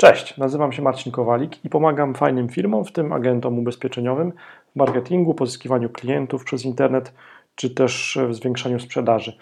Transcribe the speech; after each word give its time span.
Cześć, 0.00 0.36
nazywam 0.36 0.72
się 0.72 0.82
Marcin 0.82 1.12
Kowalik 1.12 1.64
i 1.64 1.68
pomagam 1.68 2.14
fajnym 2.14 2.48
firmom, 2.48 2.84
w 2.84 2.92
tym 2.92 3.12
agentom 3.12 3.58
ubezpieczeniowym, 3.58 4.32
w 4.72 4.76
marketingu, 4.76 5.34
pozyskiwaniu 5.34 5.90
klientów 5.90 6.44
przez 6.44 6.64
internet, 6.64 7.12
czy 7.54 7.70
też 7.70 8.18
w 8.28 8.34
zwiększaniu 8.34 8.80
sprzedaży. 8.80 9.36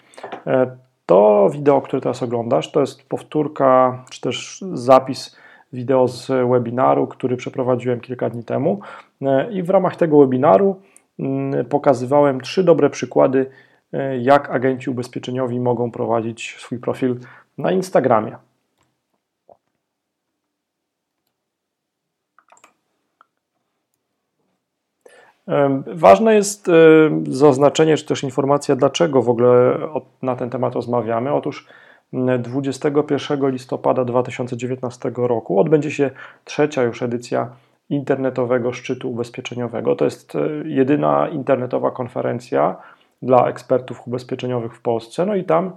E, 0.47 0.77
to 1.05 1.49
wideo, 1.53 1.81
które 1.81 2.01
teraz 2.01 2.23
oglądasz, 2.23 2.71
to 2.71 2.79
jest 2.79 3.03
powtórka, 3.03 4.03
czy 4.09 4.21
też 4.21 4.63
zapis 4.73 5.37
wideo 5.73 6.07
z 6.07 6.27
webinaru, 6.27 7.07
który 7.07 7.37
przeprowadziłem 7.37 7.99
kilka 7.99 8.29
dni 8.29 8.43
temu. 8.43 8.79
E, 9.21 9.51
I 9.51 9.63
w 9.63 9.69
ramach 9.69 9.95
tego 9.95 10.19
webinaru 10.19 10.81
mm, 11.19 11.65
pokazywałem 11.65 12.41
trzy 12.41 12.63
dobre 12.63 12.89
przykłady, 12.89 13.49
e, 13.93 14.17
jak 14.17 14.49
agenci 14.49 14.89
ubezpieczeniowi 14.89 15.59
mogą 15.59 15.91
prowadzić 15.91 16.55
swój 16.59 16.79
profil 16.79 17.19
na 17.57 17.71
Instagramie. 17.71 18.48
Ważne 25.87 26.35
jest 26.35 26.71
zaznaczenie, 27.29 27.97
czy 27.97 28.05
też 28.05 28.23
informacja, 28.23 28.75
dlaczego 28.75 29.21
w 29.21 29.29
ogóle 29.29 29.77
na 30.21 30.35
ten 30.35 30.49
temat 30.49 30.75
rozmawiamy. 30.75 31.33
Otóż 31.33 31.67
21 32.39 33.51
listopada 33.51 34.05
2019 34.05 35.11
roku 35.15 35.59
odbędzie 35.59 35.91
się 35.91 36.11
trzecia 36.45 36.83
już 36.83 37.01
edycja 37.01 37.49
internetowego 37.89 38.73
szczytu 38.73 39.11
ubezpieczeniowego. 39.11 39.95
To 39.95 40.05
jest 40.05 40.35
e, 40.35 40.39
jedyna 40.65 41.27
internetowa 41.27 41.91
konferencja 41.91 42.75
dla 43.21 43.47
ekspertów 43.47 44.07
ubezpieczeniowych 44.07 44.75
w 44.75 44.81
Polsce. 44.81 45.25
No 45.25 45.35
i 45.35 45.43
tam 45.43 45.71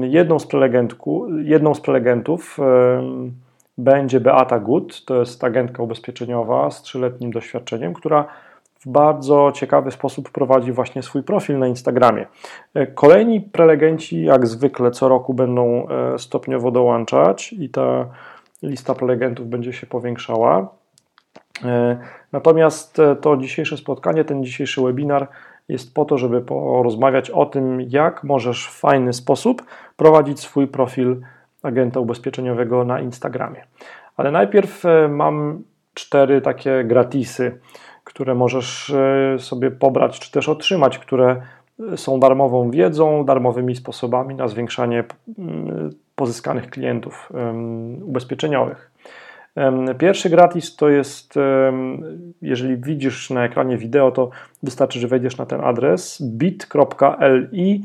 jedną 0.00 0.38
z, 0.38 0.46
jedną 1.42 1.74
z 1.74 1.80
prelegentów 1.80 2.58
będzie 3.78 4.20
Beata 4.20 4.58
Gut, 4.58 5.04
to 5.04 5.20
jest 5.20 5.44
agentka 5.44 5.82
ubezpieczeniowa 5.82 6.70
z 6.70 6.82
trzyletnim 6.82 7.30
doświadczeniem, 7.30 7.94
która 7.94 8.26
w 8.82 8.88
bardzo 8.88 9.52
ciekawy 9.54 9.90
sposób 9.90 10.30
prowadzi 10.30 10.72
właśnie 10.72 11.02
swój 11.02 11.22
profil 11.22 11.58
na 11.58 11.66
Instagramie. 11.66 12.26
E, 12.74 12.86
kolejni 12.86 13.40
prelegenci, 13.40 14.24
jak 14.24 14.46
zwykle, 14.46 14.90
co 14.90 15.08
roku 15.08 15.34
będą 15.34 15.88
e, 15.88 16.18
stopniowo 16.18 16.70
dołączać 16.70 17.52
i 17.52 17.68
ta 17.68 18.06
lista 18.62 18.94
prelegentów 18.94 19.48
będzie 19.48 19.72
się 19.72 19.86
powiększała. 19.86 20.68
E, 21.64 21.98
natomiast 22.32 23.00
to 23.20 23.36
dzisiejsze 23.36 23.76
spotkanie, 23.76 24.24
ten 24.24 24.44
dzisiejszy 24.44 24.82
webinar 24.82 25.28
jest 25.68 25.94
po 25.94 26.04
to, 26.04 26.18
żeby 26.18 26.40
porozmawiać 26.40 27.30
o 27.30 27.46
tym, 27.46 27.80
jak 27.80 28.24
możesz 28.24 28.66
w 28.66 28.80
fajny 28.80 29.12
sposób 29.12 29.62
prowadzić 29.96 30.40
swój 30.40 30.66
profil 30.66 31.20
agenta 31.62 32.00
ubezpieczeniowego 32.00 32.84
na 32.84 33.00
Instagramie. 33.00 33.64
Ale 34.16 34.30
najpierw 34.30 34.82
mam 35.08 35.62
cztery 35.94 36.40
takie 36.40 36.84
gratisy 36.84 37.58
które 38.04 38.34
możesz 38.34 38.90
e, 38.90 39.38
sobie 39.38 39.70
pobrać 39.70 40.20
czy 40.20 40.32
też 40.32 40.48
otrzymać, 40.48 40.98
które 40.98 41.42
są 41.96 42.20
darmową 42.20 42.70
wiedzą, 42.70 43.24
darmowymi 43.24 43.76
sposobami 43.76 44.34
na 44.34 44.48
zwiększanie 44.48 45.04
pozyskanych 46.14 46.70
klientów 46.70 47.32
ubezpieczeniowych. 48.02 48.90
Pierwszy 49.98 50.30
gratis 50.30 50.76
to 50.76 50.88
jest, 50.88 51.34
jeżeli 52.42 52.76
widzisz 52.76 53.30
na 53.30 53.44
ekranie 53.44 53.78
wideo, 53.78 54.10
to 54.10 54.30
wystarczy, 54.62 55.00
że 55.00 55.08
wejdziesz 55.08 55.36
na 55.36 55.46
ten 55.46 55.60
adres 55.60 56.22
bit.li 56.22 57.84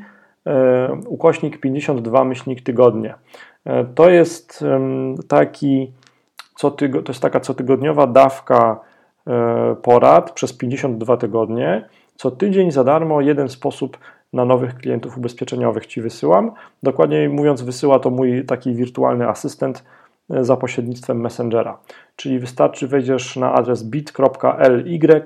ukośnik 1.07 1.59
52 1.59 2.23
myślnik 2.23 2.61
tygodnie. 2.61 3.15
E, 3.65 3.85
to 3.85 4.09
jest 4.09 4.63
taki, 5.27 5.91
to 6.61 6.75
jest 7.07 7.21
taka 7.21 7.39
cotygodniowa 7.39 8.07
dawka 8.07 8.79
E, 8.79 8.96
porad 9.81 10.31
przez 10.31 10.53
52 10.53 11.17
tygodnie. 11.17 11.89
Co 12.15 12.31
tydzień 12.31 12.71
za 12.71 12.83
darmo 12.83 13.21
jeden 13.21 13.49
sposób 13.49 13.97
na 14.33 14.45
nowych 14.45 14.75
klientów 14.75 15.17
ubezpieczeniowych 15.17 15.85
Ci 15.85 16.01
wysyłam. 16.01 16.51
Dokładniej 16.83 17.29
mówiąc, 17.29 17.61
wysyła 17.61 17.99
to 17.99 18.09
mój 18.09 18.45
taki 18.45 18.73
wirtualny 18.73 19.27
asystent 19.27 19.83
e, 20.29 20.43
za 20.43 20.57
pośrednictwem 20.57 21.21
Messengera. 21.21 21.77
Czyli 22.15 22.39
wystarczy 22.39 22.87
wejdziesz 22.87 23.35
na 23.35 23.53
adres 23.53 23.83
bit.ly 23.83 25.23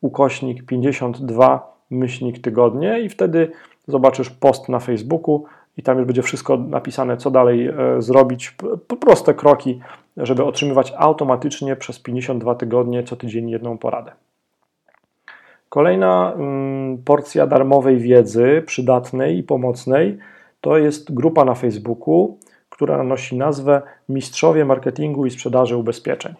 ukośnik 0.00 0.66
52 0.66 1.76
myślnik 1.90 2.38
tygodnie 2.38 3.00
i 3.00 3.08
wtedy 3.08 3.52
zobaczysz 3.86 4.30
post 4.30 4.68
na 4.68 4.78
Facebooku 4.78 5.44
i 5.76 5.82
tam 5.82 5.98
już 5.98 6.06
będzie 6.06 6.22
wszystko 6.22 6.56
napisane, 6.56 7.16
co 7.16 7.30
dalej 7.30 7.68
e, 7.68 7.74
zrobić, 7.98 8.56
proste 9.00 9.34
kroki, 9.34 9.80
żeby 10.16 10.44
otrzymywać 10.44 10.92
automatycznie 10.96 11.76
przez 11.76 11.98
52 11.98 12.54
tygodnie 12.54 13.02
co 13.02 13.16
tydzień 13.16 13.50
jedną 13.50 13.78
poradę. 13.78 14.12
Kolejna 15.68 16.32
mm, 16.32 16.98
porcja 17.04 17.46
darmowej 17.46 17.98
wiedzy, 17.98 18.62
przydatnej 18.66 19.38
i 19.38 19.42
pomocnej, 19.42 20.18
to 20.60 20.78
jest 20.78 21.14
grupa 21.14 21.44
na 21.44 21.54
Facebooku, 21.54 22.38
która 22.68 23.02
nosi 23.02 23.36
nazwę 23.36 23.82
Mistrzowie 24.08 24.64
Marketingu 24.64 25.26
i 25.26 25.30
Sprzedaży 25.30 25.76
Ubezpieczeń. 25.76 26.34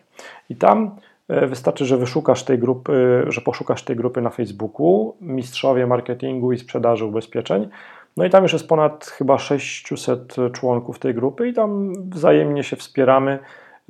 I 0.51 0.57
tam 0.57 0.97
e, 1.29 1.47
wystarczy, 1.47 1.85
że 1.85 1.97
wyszukasz 1.97 2.45
tej 2.45 2.59
grupy, 2.59 3.25
że 3.29 3.41
poszukasz 3.41 3.83
tej 3.83 3.97
grupy 3.97 4.21
na 4.21 4.31
Facebooku 4.31 5.17
Mistrzowie 5.21 5.87
Marketingu 5.87 6.53
i 6.53 6.59
Sprzedaży 6.59 7.05
Ubezpieczeń 7.05 7.69
no 8.17 8.25
i 8.25 8.31
tam 8.31 8.43
już 8.43 8.53
jest 8.53 8.69
ponad 8.69 9.07
chyba 9.07 9.39
600 9.39 10.37
członków 10.53 10.99
tej 10.99 11.15
grupy 11.15 11.49
i 11.49 11.53
tam 11.53 11.93
wzajemnie 12.11 12.65
się 12.65 12.77
wspieramy. 12.77 13.39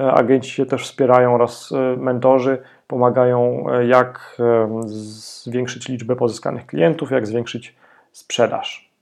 E, 0.01 0.13
agenci 0.13 0.51
się 0.51 0.67
też 0.67 0.85
wspierają 0.85 1.35
oraz 1.35 1.73
e, 1.73 1.97
mentorzy 1.97 2.63
pomagają, 2.87 3.67
e, 3.73 3.87
jak 3.87 4.37
zwiększyć 4.85 5.89
liczbę 5.89 6.17
pozyskanych 6.17 6.67
klientów, 6.67 7.11
jak 7.11 7.27
zwiększyć 7.27 7.77
sprzedaż. 8.13 8.93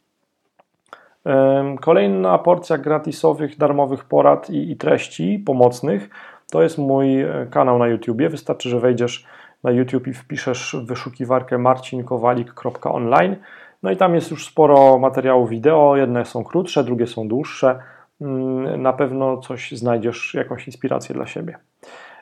Kolejna 1.80 2.38
porcja 2.38 2.78
gratisowych, 2.78 3.58
darmowych 3.58 4.04
porad 4.04 4.50
i, 4.50 4.70
i 4.70 4.76
treści 4.76 5.42
pomocnych 5.46 6.10
to 6.50 6.62
jest 6.62 6.78
mój 6.78 7.24
kanał 7.50 7.78
na 7.78 7.88
YouTube. 7.88 8.22
Wystarczy, 8.22 8.68
że 8.68 8.80
wejdziesz 8.80 9.26
na 9.64 9.70
YouTube 9.70 10.06
i 10.06 10.14
wpiszesz 10.14 10.76
w 10.78 10.86
wyszukiwarkę 10.86 11.58
marcinkowalik.online 11.58 13.36
no 13.82 13.90
i 13.90 13.96
tam 13.96 14.14
jest 14.14 14.30
już 14.30 14.46
sporo 14.46 14.98
materiałów 14.98 15.50
wideo, 15.50 15.96
jedne 15.96 16.24
są 16.24 16.44
krótsze, 16.44 16.84
drugie 16.84 17.06
są 17.06 17.28
dłuższe. 17.28 17.78
Mm, 18.20 18.82
na 18.82 18.92
pewno 18.92 19.36
coś 19.36 19.72
znajdziesz, 19.72 20.34
jakąś 20.34 20.66
inspirację 20.66 21.14
dla 21.14 21.26
siebie. 21.26 21.58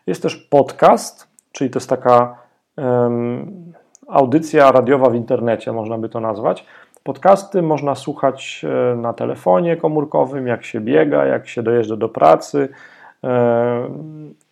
Jest 0.06 0.22
też 0.22 0.36
podcast, 0.36 1.28
czyli 1.52 1.70
to 1.70 1.78
jest 1.78 1.90
taka 1.90 2.36
um, 2.76 3.72
audycja 4.08 4.72
radiowa 4.72 5.10
w 5.10 5.14
internecie, 5.14 5.72
można 5.72 5.98
by 5.98 6.08
to 6.08 6.20
nazwać. 6.20 6.64
Podcasty 7.02 7.62
można 7.62 7.94
słuchać 7.94 8.64
e, 8.64 8.96
na 8.96 9.12
telefonie 9.12 9.76
komórkowym, 9.76 10.46
jak 10.46 10.64
się 10.64 10.80
biega, 10.80 11.26
jak 11.26 11.48
się 11.48 11.62
dojeżdża 11.62 11.96
do 11.96 12.08
pracy. 12.08 12.68
E, 13.24 13.88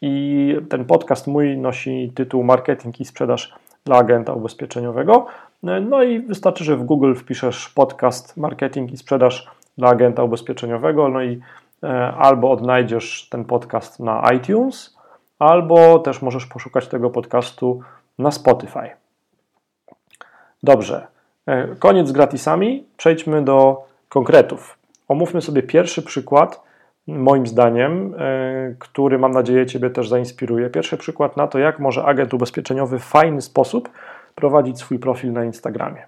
I 0.00 0.56
ten 0.68 0.84
podcast 0.84 1.26
mój 1.26 1.56
nosi 1.58 2.12
tytuł 2.14 2.44
Marketing 2.44 3.00
i 3.00 3.04
sprzedaż 3.04 3.54
dla 3.84 3.96
agenta 3.96 4.32
ubezpieczeniowego. 4.32 5.26
No 5.62 6.02
i 6.02 6.20
wystarczy, 6.20 6.64
że 6.64 6.76
w 6.76 6.84
Google 6.84 7.14
wpiszesz 7.14 7.68
podcast 7.68 8.36
marketing 8.36 8.92
i 8.92 8.96
sprzedaż 8.96 9.50
dla 9.78 9.88
agenta 9.88 10.22
ubezpieczeniowego, 10.22 11.08
no 11.08 11.22
i 11.22 11.40
e, 11.82 12.12
albo 12.12 12.50
odnajdziesz 12.50 13.28
ten 13.30 13.44
podcast 13.44 14.00
na 14.00 14.32
iTunes, 14.32 14.96
albo 15.38 15.98
też 15.98 16.22
możesz 16.22 16.46
poszukać 16.46 16.88
tego 16.88 17.10
podcastu 17.10 17.80
na 18.18 18.30
Spotify. 18.30 18.90
Dobrze, 20.62 21.06
e, 21.46 21.66
koniec 21.78 22.08
z 22.08 22.12
gratisami, 22.12 22.84
przejdźmy 22.96 23.42
do 23.42 23.84
konkretów. 24.08 24.78
Omówmy 25.08 25.42
sobie 25.42 25.62
pierwszy 25.62 26.02
przykład, 26.02 26.66
moim 27.06 27.46
zdaniem, 27.46 28.14
e, 28.18 28.74
który 28.78 29.18
mam 29.18 29.30
nadzieję 29.30 29.66
Ciebie 29.66 29.90
też 29.90 30.08
zainspiruje. 30.08 30.70
Pierwszy 30.70 30.96
przykład 30.96 31.36
na 31.36 31.46
to, 31.46 31.58
jak 31.58 31.78
może 31.78 32.04
agent 32.04 32.34
ubezpieczeniowy 32.34 32.98
w 32.98 33.04
fajny 33.04 33.42
sposób 33.42 33.88
prowadzić 34.34 34.78
swój 34.78 34.98
profil 34.98 35.32
na 35.32 35.44
Instagramie. 35.44 36.06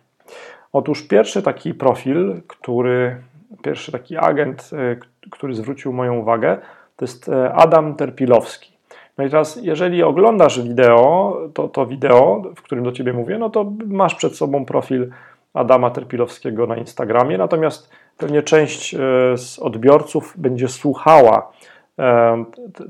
Otóż 0.72 1.02
pierwszy 1.02 1.42
taki 1.42 1.74
profil, 1.74 2.40
który, 2.46 3.16
pierwszy 3.62 3.92
taki 3.92 4.16
agent, 4.16 4.70
e, 4.72 4.96
który 5.30 5.54
zwrócił 5.54 5.92
moją 5.92 6.14
uwagę, 6.14 6.58
to 6.96 7.04
jest 7.04 7.28
e, 7.28 7.52
Adam 7.52 7.94
Terpilowski. 7.94 8.78
No 9.18 9.24
i 9.24 9.30
teraz, 9.30 9.58
jeżeli 9.62 10.02
oglądasz 10.02 10.62
wideo, 10.62 11.36
to, 11.54 11.68
to 11.68 11.86
wideo, 11.86 12.42
w 12.56 12.62
którym 12.62 12.84
do 12.84 12.92
ciebie 12.92 13.12
mówię, 13.12 13.38
no 13.38 13.50
to 13.50 13.72
masz 13.86 14.14
przed 14.14 14.36
sobą 14.36 14.64
profil 14.64 15.10
Adama 15.54 15.90
Terpilowskiego 15.90 16.66
na 16.66 16.76
Instagramie, 16.76 17.38
natomiast 17.38 17.90
pewnie 18.16 18.42
część 18.42 18.94
e, 18.94 18.98
z 19.36 19.58
odbiorców 19.58 20.34
będzie 20.36 20.68
słuchała 20.68 21.52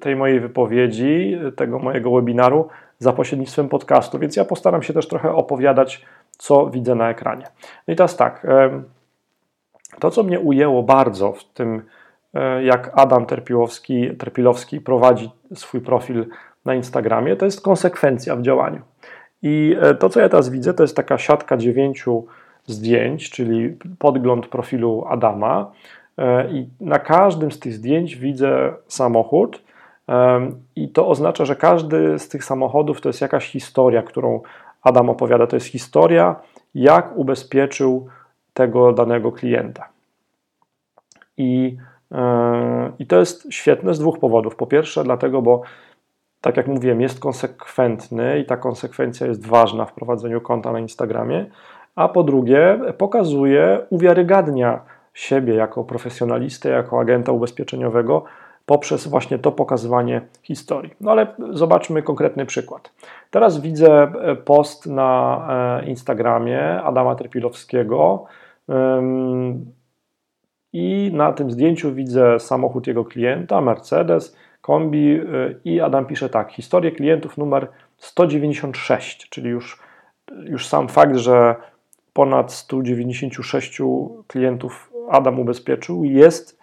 tej 0.01 0.17
mojej 0.17 0.41
wypowiedzi, 0.41 1.39
tego 1.57 1.79
mojego 1.79 2.11
webinaru 2.11 2.69
za 2.99 3.13
pośrednictwem 3.13 3.69
podcastu, 3.69 4.19
więc 4.19 4.37
ja 4.37 4.45
postaram 4.45 4.83
się 4.83 4.93
też 4.93 5.09
trochę 5.09 5.33
opowiadać, 5.33 6.05
co 6.31 6.67
widzę 6.67 6.95
na 6.95 7.11
ekranie. 7.11 7.45
No 7.89 7.95
i 7.95 7.97
teraz 7.97 8.17
tak, 8.17 8.47
to 10.01 10.11
co 10.11 10.23
mnie 10.23 10.41
ujęło 10.41 10.83
bardzo 10.83 11.33
w 11.33 11.45
tym 11.45 11.83
e, 12.35 12.65
jak 12.65 12.91
Adam 12.95 13.27
Terpiłowski, 13.27 14.17
Terpilowski 14.17 14.81
prowadzi 14.81 15.31
swój 15.55 15.81
profil 15.81 16.27
na 16.65 16.75
Instagramie, 16.75 17.37
to 17.37 17.45
jest 17.45 17.61
konsekwencja 17.61 18.37
w 18.37 18.43
działaniu. 18.43 18.81
I 19.43 19.77
e, 19.81 19.95
to, 19.95 20.09
co 20.09 20.21
ja 20.21 20.29
teraz 20.29 20.49
widzę, 20.49 20.75
to 20.75 20.83
jest 20.83 20.97
taka 20.97 21.19
siatka 21.19 21.57
dziewięciu 21.57 22.27
zdjęć, 22.67 23.31
czyli 23.31 23.77
podgląd 23.99 24.47
profilu 24.47 25.05
Adama. 25.09 25.73
E, 26.19 26.51
I 26.51 26.69
na 26.81 26.99
każdym 26.99 27.53
z 27.53 27.59
tych 27.59 27.73
zdjęć 27.73 28.17
widzę 28.17 28.73
samochód, 28.87 29.69
i 30.77 30.89
to 30.89 31.09
oznacza, 31.09 31.45
że 31.45 31.57
każdy 31.57 32.19
z 32.19 32.29
tych 32.29 32.45
samochodów 32.45 33.01
to 33.01 33.09
jest 33.09 33.21
jakaś 33.21 33.51
historia, 33.51 34.03
którą 34.03 34.41
Adam 34.83 35.11
opowiada. 35.11 35.47
To 35.47 35.57
jest 35.57 35.67
historia, 35.67 36.37
jak 36.75 37.17
ubezpieczył 37.17 38.09
tego 38.59 38.93
danego 38.93 39.33
klienta. 39.33 39.89
I, 41.37 41.77
e, 42.13 42.93
I 42.99 43.07
to 43.07 43.19
jest 43.19 43.53
świetne 43.53 43.95
z 43.95 43.99
dwóch 43.99 44.19
powodów. 44.19 44.57
Po 44.57 44.67
pierwsze, 44.67 45.05
dlatego, 45.05 45.43
bo 45.43 45.63
tak 46.41 46.57
jak 46.57 46.67
mówiłem, 46.67 47.01
jest 47.01 47.21
konsekwentny 47.21 48.39
i 48.39 48.45
ta 48.45 48.57
konsekwencja 48.57 49.27
jest 49.27 49.47
ważna 49.47 49.85
w 49.85 49.93
prowadzeniu 49.93 50.41
konta 50.41 50.73
na 50.73 50.81
Instagramie. 50.81 51.47
A 51.95 52.09
po 52.09 52.23
drugie, 52.23 52.81
pokazuje, 52.99 53.81
uwiarygadnia 53.91 54.81
siebie 55.15 55.55
jako 55.55 55.85
profesjonalistę, 55.85 56.69
jako 56.69 57.01
agenta 57.01 57.33
ubezpieczeniowego 57.33 58.25
poprzez 58.69 59.07
właśnie 59.07 59.39
to 59.39 59.53
pokazywanie 59.53 60.21
historii. 60.43 60.95
No 61.01 61.11
ale 61.11 61.27
zobaczmy 61.51 62.03
konkretny 62.03 62.47
przykład. 62.47 62.93
Teraz 63.31 63.61
widzę 63.61 64.03
e, 64.03 64.37
post 64.37 64.87
na 64.87 65.81
e, 65.83 65.87
Instagramie 65.87 66.83
Adama 66.83 67.15
Terpilowskiego 67.15 68.25
i 70.73 71.11
na 71.15 71.33
tym 71.33 71.51
zdjęciu 71.51 71.95
widzę 71.95 72.41
samochód 72.41 72.87
jego 72.87 73.05
klienta, 73.05 73.61
Mercedes, 73.61 74.37
kombi 74.61 75.11
e, 75.13 75.21
i 75.65 75.81
Adam 75.81 76.07
pisze 76.07 76.29
tak, 76.29 76.53
historię 76.53 76.93
klientów 76.93 77.39
numer 77.39 77.69
196, 77.97 79.29
czyli 79.31 79.51
już, 79.51 79.79
już 80.45 80.67
sam 80.67 80.89
fakt, 80.89 81.17
że 81.17 81.55
ponad 82.13 82.53
196 82.53 83.79
klientów 84.27 84.93
Adam 85.11 85.41
ubezpieczył 85.41 86.05
jest 86.05 86.59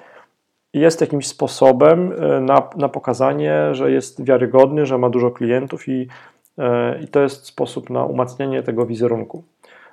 jest 0.73 1.01
jakimś 1.01 1.27
sposobem 1.27 2.13
e, 2.13 2.41
na, 2.41 2.69
na 2.77 2.89
pokazanie, 2.89 3.69
że 3.71 3.91
jest 3.91 4.23
wiarygodny, 4.23 4.85
że 4.85 4.97
ma 4.97 5.09
dużo 5.09 5.31
klientów 5.31 5.87
i, 5.87 6.07
e, 6.57 6.99
i 7.03 7.07
to 7.07 7.21
jest 7.21 7.45
sposób 7.45 7.89
na 7.89 8.05
umacnianie 8.05 8.63
tego 8.63 8.85
wizerunku 8.85 9.43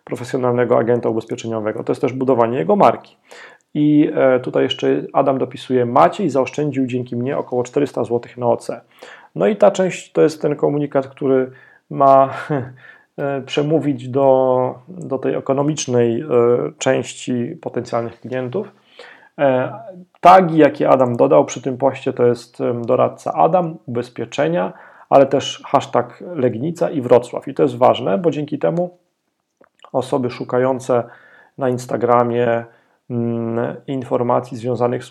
profesjonalnego 0.04 0.78
agenta 0.78 1.08
ubezpieczeniowego. 1.08 1.84
To 1.84 1.92
jest 1.92 2.00
też 2.00 2.12
budowanie 2.12 2.58
jego 2.58 2.76
marki. 2.76 3.16
I 3.74 4.10
e, 4.14 4.40
tutaj 4.40 4.62
jeszcze 4.62 5.02
Adam 5.12 5.38
dopisuje: 5.38 5.86
Maciej 5.86 6.30
zaoszczędził 6.30 6.86
dzięki 6.86 7.16
mnie 7.16 7.38
około 7.38 7.62
400 7.62 8.04
zł 8.04 8.20
na 8.36 8.46
OC. 8.46 8.70
No 9.34 9.46
i 9.46 9.56
ta 9.56 9.70
część 9.70 10.12
to 10.12 10.22
jest 10.22 10.42
ten 10.42 10.56
komunikat, 10.56 11.06
który 11.06 11.50
ma 11.90 12.30
przemówić 13.46 14.08
do, 14.08 14.74
do 14.88 15.18
tej 15.18 15.34
ekonomicznej 15.34 16.24
części 16.78 17.56
potencjalnych 17.60 18.20
klientów. 18.20 18.72
E, 19.38 19.72
tagi, 20.20 20.56
jakie 20.56 20.88
Adam 20.88 21.16
dodał 21.16 21.44
przy 21.44 21.62
tym 21.62 21.78
poście, 21.78 22.12
to 22.12 22.26
jest 22.26 22.58
doradca 22.84 23.32
Adam, 23.32 23.76
ubezpieczenia, 23.86 24.72
ale 25.10 25.26
też 25.26 25.62
hashtag 25.66 26.24
Legnica 26.34 26.90
i 26.90 27.00
Wrocław. 27.00 27.48
I 27.48 27.54
to 27.54 27.62
jest 27.62 27.76
ważne, 27.76 28.18
bo 28.18 28.30
dzięki 28.30 28.58
temu 28.58 28.98
osoby 29.92 30.30
szukające 30.30 31.04
na 31.58 31.68
Instagramie 31.68 32.64
mm, 33.10 33.76
informacji 33.86 34.56
związanych 34.56 35.04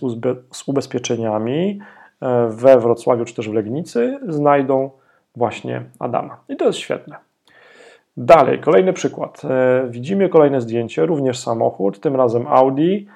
z 0.51 0.67
ubezpieczeniami 0.67 1.79
e, 2.21 2.47
we 2.47 2.79
Wrocławiu 2.79 3.25
czy 3.25 3.35
też 3.35 3.49
w 3.49 3.53
Legnicy 3.53 4.19
znajdą 4.27 4.89
właśnie 5.35 5.83
Adama. 5.99 6.37
I 6.49 6.55
to 6.55 6.65
jest 6.65 6.79
świetne. 6.79 7.15
Dalej, 8.17 8.59
kolejny 8.59 8.93
przykład. 8.93 9.41
E, 9.45 9.87
widzimy 9.89 10.29
kolejne 10.29 10.61
zdjęcie, 10.61 11.05
również 11.05 11.39
samochód, 11.39 11.99
tym 11.99 12.15
razem 12.15 12.47
Audi 12.47 13.07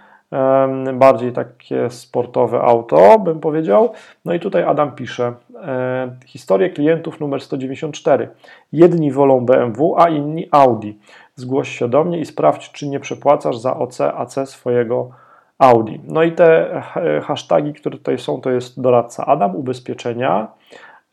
bardziej 0.93 1.31
takie 1.31 1.89
sportowe 1.89 2.61
auto, 2.61 3.19
bym 3.19 3.39
powiedział. 3.39 3.93
No 4.25 4.33
i 4.33 4.39
tutaj 4.39 4.63
Adam 4.63 4.91
pisze, 4.91 5.33
e, 5.55 6.15
historię 6.25 6.69
klientów 6.69 7.19
numer 7.19 7.41
194. 7.41 8.29
Jedni 8.71 9.11
wolą 9.11 9.45
BMW, 9.45 9.95
a 9.97 10.09
inni 10.09 10.47
Audi. 10.51 10.91
Zgłoś 11.35 11.69
się 11.69 11.87
do 11.87 12.03
mnie 12.03 12.19
i 12.19 12.25
sprawdź, 12.25 12.71
czy 12.71 12.87
nie 12.87 12.99
przepłacasz 12.99 13.57
za 13.57 13.77
OC, 13.77 14.01
AC 14.01 14.35
swojego 14.45 15.09
Audi. 15.57 15.99
No 16.03 16.23
i 16.23 16.31
te 16.31 16.81
hasztagi, 17.23 17.73
które 17.73 17.97
tutaj 17.97 18.17
są, 18.17 18.41
to 18.41 18.51
jest 18.51 18.81
doradca 18.81 19.25
Adam, 19.25 19.55
ubezpieczenia, 19.55 20.47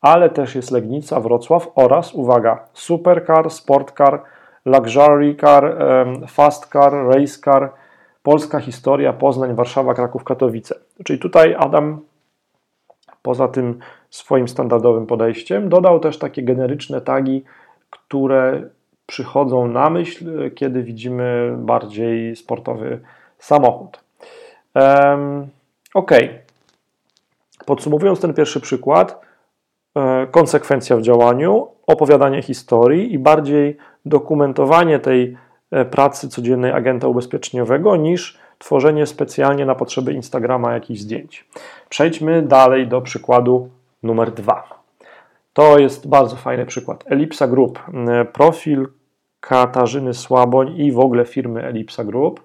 ale 0.01 0.31
też 0.31 0.55
jest 0.55 0.71
Legnica, 0.71 1.21
Wrocław 1.21 1.69
oraz, 1.75 2.15
uwaga, 2.15 2.67
supercar, 2.73 3.51
sportcar, 3.51 4.23
luxury 4.65 5.37
car, 5.41 5.77
fast 6.29 6.73
car, 6.73 6.93
race 7.07 7.41
car, 7.45 7.73
Polska 8.23 8.61
historia, 8.61 9.13
Poznań, 9.13 9.55
Warszawa, 9.55 9.95
Kraków, 9.95 10.25
Katowice. 10.25 10.75
Czyli 11.05 11.19
tutaj 11.19 11.55
Adam 11.59 12.01
poza 13.23 13.49
tym 13.49 13.79
swoim 14.11 14.49
standardowym 14.49 15.07
podejściem 15.07 15.69
dodał 15.69 16.01
też 16.01 16.19
takie 16.19 16.43
generyczne 16.43 17.01
tagi, 17.01 17.45
które 17.91 18.63
przychodzą 19.07 19.69
na 19.69 19.91
myśl, 19.91 20.51
kiedy 20.55 20.83
widzimy 20.83 21.55
bardziej 21.59 22.37
sportowy 22.37 23.01
samochód. 23.39 24.05
Ok. 25.95 26.11
Podsumowując 27.67 28.21
ten 28.21 28.35
pierwszy 28.35 28.61
przykład, 28.61 29.21
e, 29.95 30.27
konsekwencja 30.27 30.97
w 30.97 31.03
działaniu, 31.03 31.69
opowiadanie 31.87 32.43
historii 32.43 33.15
i 33.15 33.19
bardziej 33.19 33.77
dokumentowanie 34.05 34.99
tej 34.99 35.37
E, 35.73 35.85
pracy 35.85 36.29
codziennej 36.29 36.73
agenta 36.73 37.09
ubezpieczeniowego 37.09 37.97
niż 37.97 38.39
tworzenie 38.59 39.07
specjalnie 39.07 39.67
na 39.67 39.75
potrzeby 39.75 40.13
Instagrama 40.13 40.73
jakichś 40.73 41.01
zdjęć. 41.01 41.49
Przejdźmy 41.89 42.43
dalej 42.43 42.89
do 42.89 43.01
przykładu 43.01 43.69
numer 44.03 44.33
dwa. 44.33 44.82
To 45.53 45.79
jest 45.79 46.09
bardzo 46.09 46.37
fajny 46.37 46.67
przykład. 46.67 47.05
Elipsa 47.07 47.49
Group. 47.49 47.79
E, 48.09 48.25
profil 48.25 48.89
Katarzyny 49.41 50.15
Słaboń 50.15 50.77
i 50.77 50.93
w 50.93 50.99
ogóle 50.99 51.25
firmy 51.25 51.63
Elipsa 51.65 52.05
Group. 52.05 52.45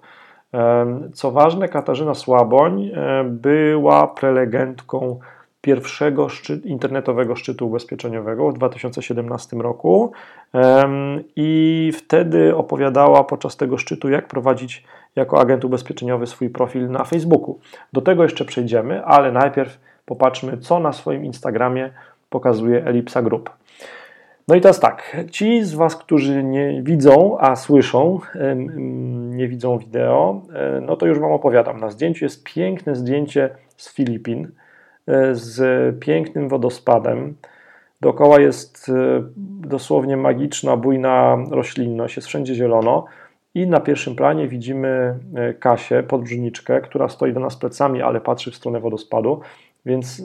E, 0.54 0.86
co 1.14 1.30
ważne, 1.30 1.68
Katarzyna 1.68 2.14
Słaboń 2.14 2.90
była 3.24 4.06
prelegentką 4.06 5.18
pierwszego 5.60 6.28
szczyt, 6.28 6.66
internetowego 6.66 7.36
szczytu 7.36 7.66
ubezpieczeniowego 7.66 8.50
w 8.50 8.54
2017 8.54 9.56
roku 9.56 10.12
i 11.36 11.92
wtedy 11.96 12.56
opowiadała 12.56 13.24
podczas 13.24 13.56
tego 13.56 13.78
szczytu, 13.78 14.08
jak 14.08 14.28
prowadzić 14.28 14.84
jako 15.16 15.40
agent 15.40 15.64
ubezpieczeniowy 15.64 16.26
swój 16.26 16.50
profil 16.50 16.90
na 16.90 17.04
Facebooku. 17.04 17.58
Do 17.92 18.00
tego 18.00 18.22
jeszcze 18.22 18.44
przejdziemy, 18.44 19.04
ale 19.04 19.32
najpierw 19.32 19.80
popatrzmy, 20.06 20.58
co 20.58 20.80
na 20.80 20.92
swoim 20.92 21.24
Instagramie 21.24 21.90
pokazuje 22.30 22.84
Elipsa 22.84 23.22
Group. 23.22 23.50
No 24.48 24.54
i 24.54 24.60
teraz 24.60 24.80
tak, 24.80 25.16
ci 25.30 25.64
z 25.64 25.74
Was, 25.74 25.96
którzy 25.96 26.44
nie 26.44 26.82
widzą, 26.82 27.38
a 27.40 27.56
słyszą, 27.56 28.20
nie 29.30 29.48
widzą 29.48 29.78
wideo, 29.78 30.42
e, 30.54 30.80
no 30.80 30.96
to 30.96 31.06
już 31.06 31.18
Wam 31.18 31.32
opowiadam. 31.32 31.80
Na 31.80 31.90
zdjęciu 31.90 32.24
jest 32.24 32.44
piękne 32.44 32.94
zdjęcie 32.94 33.50
z 33.76 33.94
Filipin, 33.94 34.48
E, 35.08 35.34
z 35.34 35.60
pięknym 36.00 36.48
wodospadem. 36.48 37.36
Dookoła 38.00 38.40
jest 38.40 38.88
e, 38.88 39.22
dosłownie 39.68 40.16
magiczna, 40.16 40.76
bujna 40.76 41.38
roślinność, 41.50 42.16
jest 42.16 42.28
wszędzie 42.28 42.54
zielono. 42.54 43.04
I 43.54 43.66
na 43.66 43.80
pierwszym 43.80 44.16
planie 44.16 44.48
widzimy 44.48 45.18
Kasię, 45.60 46.02
podbrzuszniczkę, 46.02 46.80
która 46.80 47.08
stoi 47.08 47.32
do 47.32 47.40
nas 47.40 47.56
plecami, 47.56 48.02
ale 48.02 48.20
patrzy 48.20 48.50
w 48.50 48.54
stronę 48.54 48.80
wodospadu. 48.80 49.40
Więc 49.88 50.22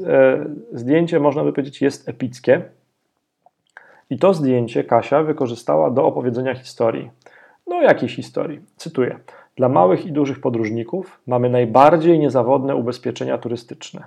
zdjęcie, 0.73 1.19
można 1.19 1.43
by 1.43 1.53
powiedzieć, 1.53 1.81
jest 1.81 2.09
epickie. 2.09 2.61
I 4.09 4.17
to 4.19 4.33
zdjęcie 4.33 4.83
Kasia 4.83 5.23
wykorzystała 5.23 5.91
do 5.91 6.05
opowiedzenia 6.05 6.55
historii. 6.55 7.11
No, 7.67 7.81
jakiej 7.81 8.09
historii? 8.09 8.61
Cytuję. 8.75 9.19
Dla 9.55 9.69
małych 9.69 10.05
i 10.05 10.11
dużych 10.11 10.41
podróżników 10.41 11.21
mamy 11.27 11.49
najbardziej 11.49 12.19
niezawodne 12.19 12.75
ubezpieczenia 12.75 13.37
turystyczne. 13.37 14.03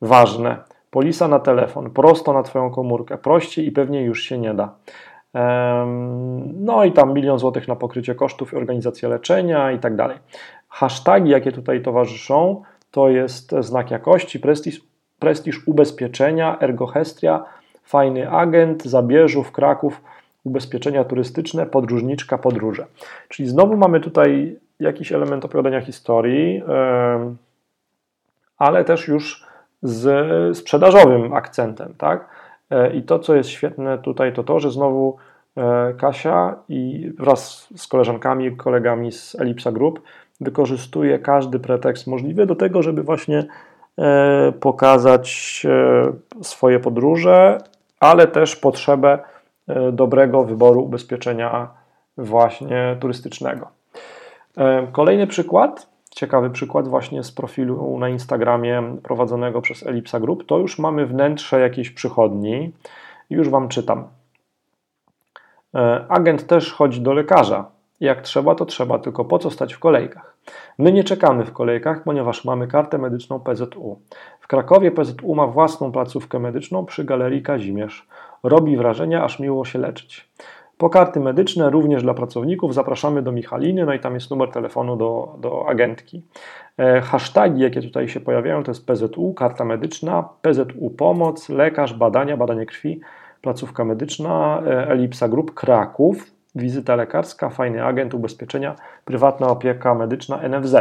Ważne. 0.00 0.56
Polisa 0.90 1.28
na 1.28 1.38
telefon, 1.38 1.90
prosto 1.90 2.32
na 2.32 2.42
Twoją 2.42 2.70
komórkę. 2.70 3.18
Prościej 3.18 3.66
i 3.66 3.72
pewnie 3.72 4.02
już 4.02 4.22
się 4.22 4.38
nie 4.38 4.54
da. 4.54 4.74
No 6.54 6.84
i 6.84 6.92
tam 6.92 7.14
milion 7.14 7.38
złotych 7.38 7.68
na 7.68 7.76
pokrycie 7.76 8.14
kosztów 8.14 8.52
i 8.52 8.56
organizację 8.56 9.08
leczenia 9.08 9.72
i 9.72 9.78
tak 9.78 9.96
dalej. 9.96 10.18
Hasztagi, 10.68 11.30
jakie 11.30 11.52
tutaj 11.52 11.82
towarzyszą, 11.82 12.62
to 12.94 13.08
jest 13.08 13.54
znak 13.60 13.90
jakości, 13.90 14.40
prestiż, 14.40 14.80
prestiż 15.18 15.68
ubezpieczenia, 15.68 16.58
ergohestria, 16.60 17.44
fajny 17.82 18.30
agent, 18.30 18.84
Zabierzów, 18.84 19.52
Kraków, 19.52 20.00
ubezpieczenia 20.44 21.04
turystyczne, 21.04 21.66
podróżniczka, 21.66 22.38
podróże. 22.38 22.86
Czyli 23.28 23.48
znowu 23.48 23.76
mamy 23.76 24.00
tutaj 24.00 24.56
jakiś 24.80 25.12
element 25.12 25.44
opowiadania 25.44 25.80
historii 25.80 26.62
ale 28.58 28.84
też 28.84 29.08
już 29.08 29.46
z 29.82 30.56
sprzedażowym 30.56 31.32
akcentem, 31.32 31.94
tak? 31.98 32.28
I 32.94 33.02
to, 33.02 33.18
co 33.18 33.34
jest 33.34 33.50
świetne 33.50 33.98
tutaj, 33.98 34.32
to 34.32 34.44
to, 34.44 34.60
że 34.60 34.70
znowu 34.70 35.16
Kasia 35.98 36.56
i 36.68 37.12
wraz 37.18 37.68
z 37.76 37.86
koleżankami, 37.86 38.56
kolegami 38.56 39.12
z 39.12 39.40
Elipsa 39.40 39.72
Group 39.72 40.00
wykorzystuje 40.40 41.18
każdy 41.18 41.58
pretekst 41.58 42.06
możliwy 42.06 42.46
do 42.46 42.54
tego, 42.54 42.82
żeby 42.82 43.02
właśnie 43.02 43.44
pokazać 44.60 45.62
swoje 46.42 46.80
podróże, 46.80 47.58
ale 48.00 48.26
też 48.26 48.56
potrzebę 48.56 49.18
e, 49.68 49.92
dobrego 49.92 50.44
wyboru 50.44 50.84
ubezpieczenia 50.84 51.68
właśnie 52.18 52.96
turystycznego. 53.00 53.68
E, 54.56 54.86
kolejny 54.92 55.26
przykład, 55.26 55.88
ciekawy 56.10 56.50
przykład 56.50 56.88
właśnie 56.88 57.22
z 57.22 57.32
profilu 57.32 57.98
na 57.98 58.08
Instagramie 58.08 58.96
prowadzonego 59.02 59.60
przez 59.60 59.86
Elipsa 59.86 60.20
Group, 60.20 60.46
to 60.46 60.58
już 60.58 60.78
mamy 60.78 61.06
wnętrze 61.06 61.60
jakiejś 61.60 61.90
przychodni 61.90 62.72
już 63.30 63.48
Wam 63.48 63.68
czytam. 63.68 64.08
E, 65.74 66.04
agent 66.08 66.46
też 66.46 66.72
chodzi 66.72 67.00
do 67.00 67.12
lekarza. 67.12 67.73
Jak 68.04 68.22
trzeba, 68.22 68.54
to 68.54 68.64
trzeba, 68.64 68.98
tylko 68.98 69.24
po 69.24 69.38
co 69.38 69.50
stać 69.50 69.74
w 69.74 69.78
kolejkach? 69.78 70.36
My 70.78 70.92
nie 70.92 71.04
czekamy 71.04 71.44
w 71.44 71.52
kolejkach, 71.52 72.02
ponieważ 72.02 72.44
mamy 72.44 72.66
kartę 72.66 72.98
medyczną 72.98 73.40
PZU. 73.40 73.98
W 74.40 74.46
Krakowie 74.46 74.90
PZU 74.90 75.34
ma 75.34 75.46
własną 75.46 75.92
placówkę 75.92 76.38
medyczną 76.38 76.84
przy 76.84 77.04
Galerii 77.04 77.42
Kazimierz. 77.42 78.08
Robi 78.42 78.76
wrażenie, 78.76 79.22
aż 79.22 79.38
miło 79.38 79.64
się 79.64 79.78
leczyć. 79.78 80.28
Po 80.78 80.90
karty 80.90 81.20
medyczne, 81.20 81.70
również 81.70 82.02
dla 82.02 82.14
pracowników, 82.14 82.74
zapraszamy 82.74 83.22
do 83.22 83.32
Michaliny, 83.32 83.86
no 83.86 83.94
i 83.94 84.00
tam 84.00 84.14
jest 84.14 84.30
numer 84.30 84.50
telefonu 84.50 84.96
do, 84.96 85.36
do 85.40 85.68
agentki. 85.68 86.22
E, 86.78 87.00
hasztagi, 87.00 87.62
jakie 87.62 87.82
tutaj 87.82 88.08
się 88.08 88.20
pojawiają, 88.20 88.62
to 88.62 88.70
jest 88.70 88.86
PZU, 88.86 89.34
karta 89.34 89.64
medyczna, 89.64 90.28
PZU 90.42 90.90
pomoc, 90.90 91.48
lekarz, 91.48 91.94
badania, 91.94 92.36
badanie 92.36 92.66
krwi, 92.66 93.00
placówka 93.40 93.84
medyczna, 93.84 94.62
e, 94.66 94.88
Elipsa 94.88 95.28
Group 95.28 95.54
Kraków, 95.54 96.33
wizyta 96.54 96.96
lekarska, 96.96 97.50
fajny 97.50 97.84
agent, 97.84 98.14
ubezpieczenia, 98.14 98.76
prywatna 99.04 99.46
opieka 99.48 99.94
medyczna, 99.94 100.48
NFZ. 100.48 100.76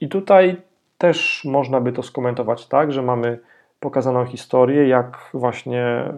I 0.00 0.08
tutaj 0.08 0.56
też 0.98 1.44
można 1.44 1.80
by 1.80 1.92
to 1.92 2.02
skomentować 2.02 2.66
tak, 2.66 2.92
że 2.92 3.02
mamy 3.02 3.38
pokazaną 3.80 4.24
historię, 4.24 4.88
jak 4.88 5.30
właśnie 5.34 6.12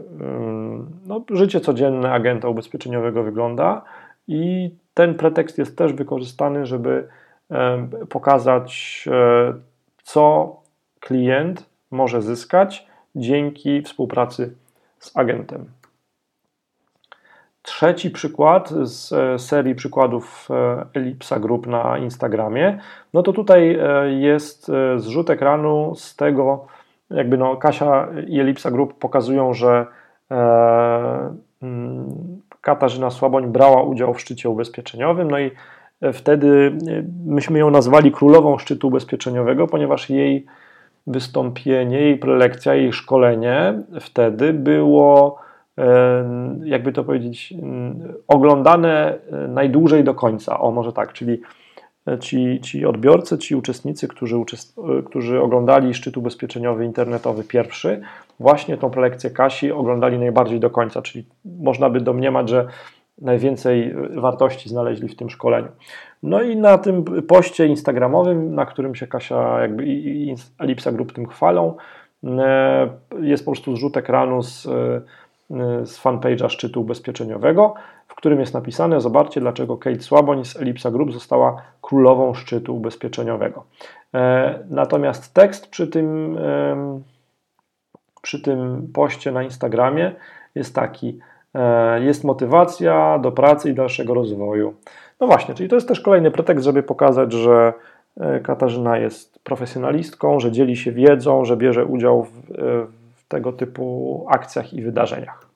no, 1.07 1.23
życie 1.31 1.61
codzienne 1.61 2.13
agenta 2.13 2.49
ubezpieczeniowego 2.49 3.23
wygląda 3.23 3.83
i 4.29 4.71
ten 4.95 5.15
pretekst 5.15 5.59
jest 5.59 5.79
też 5.79 5.93
wykorzystany, 5.93 6.67
żeby 6.67 7.09
pokazać, 8.09 9.05
e, 9.13 9.55
co 10.03 10.57
klient 11.01 11.67
może 11.91 12.23
zyskać 12.23 12.87
dzięki 13.17 13.83
współpracy 13.83 14.55
z 14.99 15.17
agentem. 15.17 15.78
Trzeci 17.63 18.11
przykład 18.11 18.69
z 18.83 19.13
e, 19.13 19.39
serii 19.39 19.75
przykładów 19.75 20.49
e, 20.51 20.87
Elipsa 20.95 21.39
Group 21.39 21.67
na 21.67 21.99
Instagramie, 21.99 22.79
no 23.15 23.23
to 23.23 23.33
tutaj 23.33 23.79
e, 23.81 24.13
jest 24.13 24.71
zrzut 24.97 25.31
ekranu 25.31 25.95
z 25.97 26.17
tego, 26.17 26.67
jakby 27.11 27.39
no 27.39 27.57
Kasia 27.57 28.09
i 28.27 28.41
Elipsa 28.41 28.71
Group 28.71 28.99
pokazują, 28.99 29.55
że 29.55 29.87
mm, 31.63 32.09
Katarzyna 32.61 33.11
Słaboń 33.11 33.47
brała 33.47 33.83
udział 33.83 34.15
w 34.15 34.21
szczycie 34.21 34.49
ubezpieczeniowym, 34.49 35.31
no 35.31 35.39
i 35.39 35.51
wtedy 36.13 36.79
myśmy 37.27 37.59
ją 37.59 37.71
nazwali 37.71 38.13
królową 38.13 38.59
szczytu 38.59 38.89
ubezpieczeniowego, 38.89 39.67
ponieważ 39.67 40.11
jej 40.11 40.47
wystąpienie, 41.07 42.01
jej 42.01 42.19
prelekcja, 42.19 42.75
jej 42.75 42.93
szkolenie 42.93 43.83
wtedy 44.01 44.53
było 44.53 45.39
jakby 46.65 46.93
to 46.93 47.05
powiedzieć, 47.05 47.55
oglądane 48.29 49.19
e, 49.33 49.49
najdłużej 49.49 50.05
do 50.05 50.15
końca. 50.15 50.61
O, 50.61 50.71
może 50.71 50.93
tak, 50.93 51.13
czyli 51.13 51.41
e, 52.09 52.19
ci, 52.19 52.61
ci 52.61 52.87
odbiorcy, 52.87 53.39
ci 53.39 53.57
uczestnicy, 53.57 54.09
którzy, 54.09 54.37
e, 54.37 55.03
którzy 55.03 55.41
oglądali 55.41 55.95
szczyt 55.95 56.17
ubezpieczeniowy 56.17 56.85
internetowy 56.85 57.45
pierwszy, 57.45 58.01
właśnie 58.41 58.77
tą 58.77 58.91
prelekcję 58.91 59.31
Kasi 59.31 59.73
oglądali 59.73 60.19
najbardziej 60.19 60.61
do 60.61 60.71
końca, 60.71 61.03
czyli 61.03 61.25
można 61.45 61.91
by 61.91 62.01
domniemać, 62.01 62.49
że 62.49 62.67
najwięcej 63.21 63.95
wartości 64.11 64.69
znaleźli 64.69 65.09
w 65.09 65.17
tym 65.17 65.31
szkoleniu. 65.31 65.69
No 66.23 66.43
i 66.43 66.57
na 66.57 66.79
tym 66.79 67.05
poście 67.05 67.67
instagramowym, 67.67 68.55
na 68.55 68.67
którym 68.67 68.95
się 68.95 69.07
Kasia 69.07 69.61
jakby 69.61 69.87
i 69.87 70.35
Elipsa 70.59 70.93
Group 70.93 71.13
tym 71.13 71.27
chwalą, 71.27 71.77
jest 73.21 73.45
po 73.45 73.51
prostu 73.51 73.77
zrzut 73.77 73.97
ekranu 73.97 74.43
z 74.43 74.69
z 75.85 75.99
fanpage'a 75.99 76.49
szczytu 76.49 76.81
ubezpieczeniowego, 76.81 77.75
w 78.09 78.15
którym 78.15 78.41
jest 78.41 78.55
napisane: 78.55 79.01
Zobaczcie, 79.01 79.41
dlaczego 79.41 79.77
Kate 79.77 80.01
Słaboń 80.01 80.45
z 80.45 80.57
Elipsa 80.57 80.91
Group 80.91 81.13
została 81.13 81.63
królową 81.83 82.35
szczytu 82.35 82.77
ubezpieczeniowego. 82.77 83.65
E, 84.15 84.59
natomiast 84.71 85.35
tekst 85.35 85.71
przy 85.71 85.87
tym, 85.87 86.39
przy 88.23 88.43
tym 88.43 88.89
poście 88.95 89.33
na 89.33 89.43
Instagramie 89.43 90.13
jest 90.55 90.75
taki: 90.75 91.19
e, 91.55 92.01
Jest 92.05 92.25
motywacja 92.25 93.19
do 93.19 93.33
pracy 93.33 93.71
i 93.71 93.75
dalszego 93.75 94.15
rozwoju. 94.15 94.75
No 95.21 95.27
właśnie, 95.27 95.55
czyli 95.55 95.69
to 95.69 95.75
jest 95.75 95.89
też 95.89 96.01
kolejny 96.01 96.31
pretekst, 96.31 96.65
żeby 96.65 96.83
pokazać, 96.83 97.33
że 97.33 97.73
e, 98.21 98.41
Katarzyna 98.41 98.99
jest 98.99 99.39
profesjonalistką, 99.39 100.41
że 100.41 100.53
dzieli 100.53 100.77
się 100.77 100.93
wiedzą, 100.93 101.45
że 101.45 101.57
bierze 101.57 101.85
udział 101.85 102.23
w, 102.23 102.31
tego 103.29 103.53
typu 103.53 104.27
akcjach 104.29 104.75
i 104.75 104.83
wydarzeniach. 104.83 105.49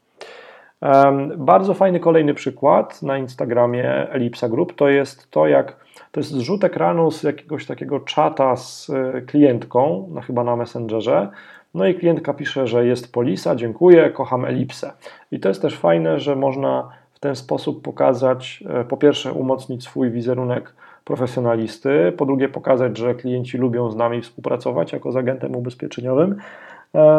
Bardzo 1.37 1.75
fajny 1.75 2.01
kolejny 2.01 2.35
przykład 2.35 3.03
na 3.03 3.19
Instagramie 3.19 4.11
Elipsa 4.11 4.49
Group 4.49 4.75
to 4.75 4.89
jest 4.89 5.31
to, 5.31 5.47
jak 5.47 5.77
to 6.13 6.21
jest 6.21 6.31
zrzut 6.31 6.65
ekranu 6.65 7.11
z 7.11 7.23
jakiegoś 7.23 7.67
takiego 7.67 8.01
czata 8.01 8.57
z 8.57 8.91
e, 8.91 9.21
klientką, 9.21 10.09
no 10.11 10.21
chyba 10.21 10.45
na 10.45 10.57
Messengerze. 10.57 11.29
No 11.75 11.87
i 11.87 11.95
klientka 11.95 12.35
pisze, 12.35 12.67
że 12.67 12.87
jest 12.87 13.13
polisa, 13.13 13.57
dziękuję, 13.57 14.11
kocham 14.11 14.45
Elipsę. 14.45 14.93
I 15.31 15.41
to 15.41 15.49
jest 15.49 15.63
też 15.63 15.79
fajne, 15.79 16.21
że 16.21 16.37
można 16.37 16.89
w 17.15 17.19
ten 17.21 17.37
sposób 17.37 17.83
pokazać, 17.83 18.65
e, 18.69 18.85
po 18.85 18.97
pierwsze, 18.97 19.33
umocnić 19.33 19.85
swój 19.85 20.11
wizerunek 20.11 20.75
profesjonalisty, 21.05 22.13
po 22.17 22.27
drugie, 22.27 22.49
pokazać, 22.49 22.99
że 22.99 23.15
klienci 23.15 23.59
lubią 23.59 23.91
z 23.91 23.97
nami 23.97 24.23
współpracować 24.23 24.93
jako 24.93 25.13
z 25.13 25.17
agentem 25.17 25.57
ubezpieczeniowym, 25.57 26.37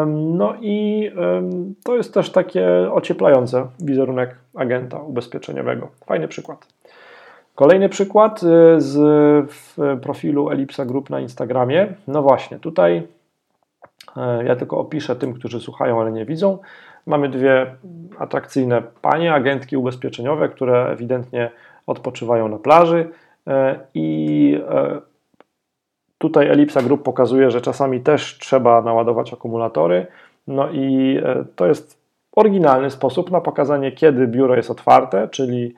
no 0.06 0.54
i 0.60 1.10
to 1.84 1.96
jest 1.96 2.14
też 2.14 2.30
takie 2.30 2.92
ocieplające 2.92 3.66
wizerunek 3.80 4.36
agenta 4.54 4.98
ubezpieczeniowego. 4.98 5.88
Fajny 6.06 6.28
przykład. 6.28 6.66
Kolejny 7.54 7.88
przykład 7.88 8.42
y, 8.42 8.46
z 8.80 8.96
profilu 10.02 10.50
Elipsa 10.50 10.84
Group 10.84 11.10
na 11.10 11.20
Instagramie. 11.20 11.94
No 12.08 12.22
właśnie, 12.22 12.58
tutaj 12.58 13.02
e, 14.16 14.44
ja 14.44 14.56
tylko 14.56 14.78
opiszę 14.78 15.16
tym, 15.16 15.34
którzy 15.34 15.60
słuchają, 15.60 16.00
ale 16.00 16.12
nie 16.12 16.24
widzą. 16.24 16.58
Mamy 17.06 17.28
dwie 17.28 17.74
atrakcyjne 18.18 18.82
panie, 19.02 19.34
agentki 19.34 19.76
ubezpieczeniowe, 19.76 20.48
które 20.48 20.86
ewidentnie 20.86 21.50
odpoczywają 21.86 22.48
na 22.48 22.58
plaży 22.58 23.10
e, 23.46 23.80
i 23.94 24.60
e, 24.68 25.00
Tutaj 26.24 26.48
Elipsa 26.48 26.82
Group 26.82 27.02
pokazuje, 27.02 27.50
że 27.50 27.60
czasami 27.60 28.00
też 28.00 28.38
trzeba 28.38 28.82
naładować 28.82 29.32
akumulatory. 29.32 30.06
No 30.46 30.70
i 30.70 31.18
e, 31.24 31.44
to 31.56 31.66
jest 31.66 32.00
oryginalny 32.32 32.90
sposób 32.90 33.30
na 33.30 33.40
pokazanie, 33.40 33.92
kiedy 33.92 34.26
biuro 34.26 34.56
jest 34.56 34.70
otwarte, 34.70 35.28
czyli 35.28 35.74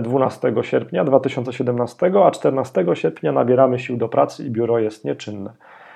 12 0.00 0.48
e, 0.48 0.64
sierpnia 0.64 1.04
2017, 1.04 2.12
a 2.24 2.30
14 2.30 2.86
sierpnia 2.94 3.32
nabieramy 3.32 3.78
sił 3.78 3.96
do 3.96 4.08
pracy 4.08 4.46
i 4.46 4.50
biuro 4.50 4.78
jest 4.78 5.04
nieczynne. 5.04 5.50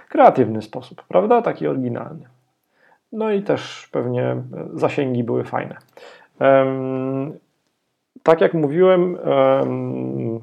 Kreatywny 0.08 0.62
sposób, 0.62 1.02
prawda? 1.08 1.42
Taki 1.42 1.66
oryginalny. 1.66 2.26
No 3.12 3.30
i 3.30 3.42
też 3.42 3.88
pewnie 3.92 4.22
e, 4.22 4.42
zasięgi 4.74 5.24
były 5.24 5.44
fajne. 5.44 5.76
Um, 6.40 7.38
tak 8.22 8.40
jak 8.40 8.54
mówiłem, 8.54 9.14
um, 9.14 10.40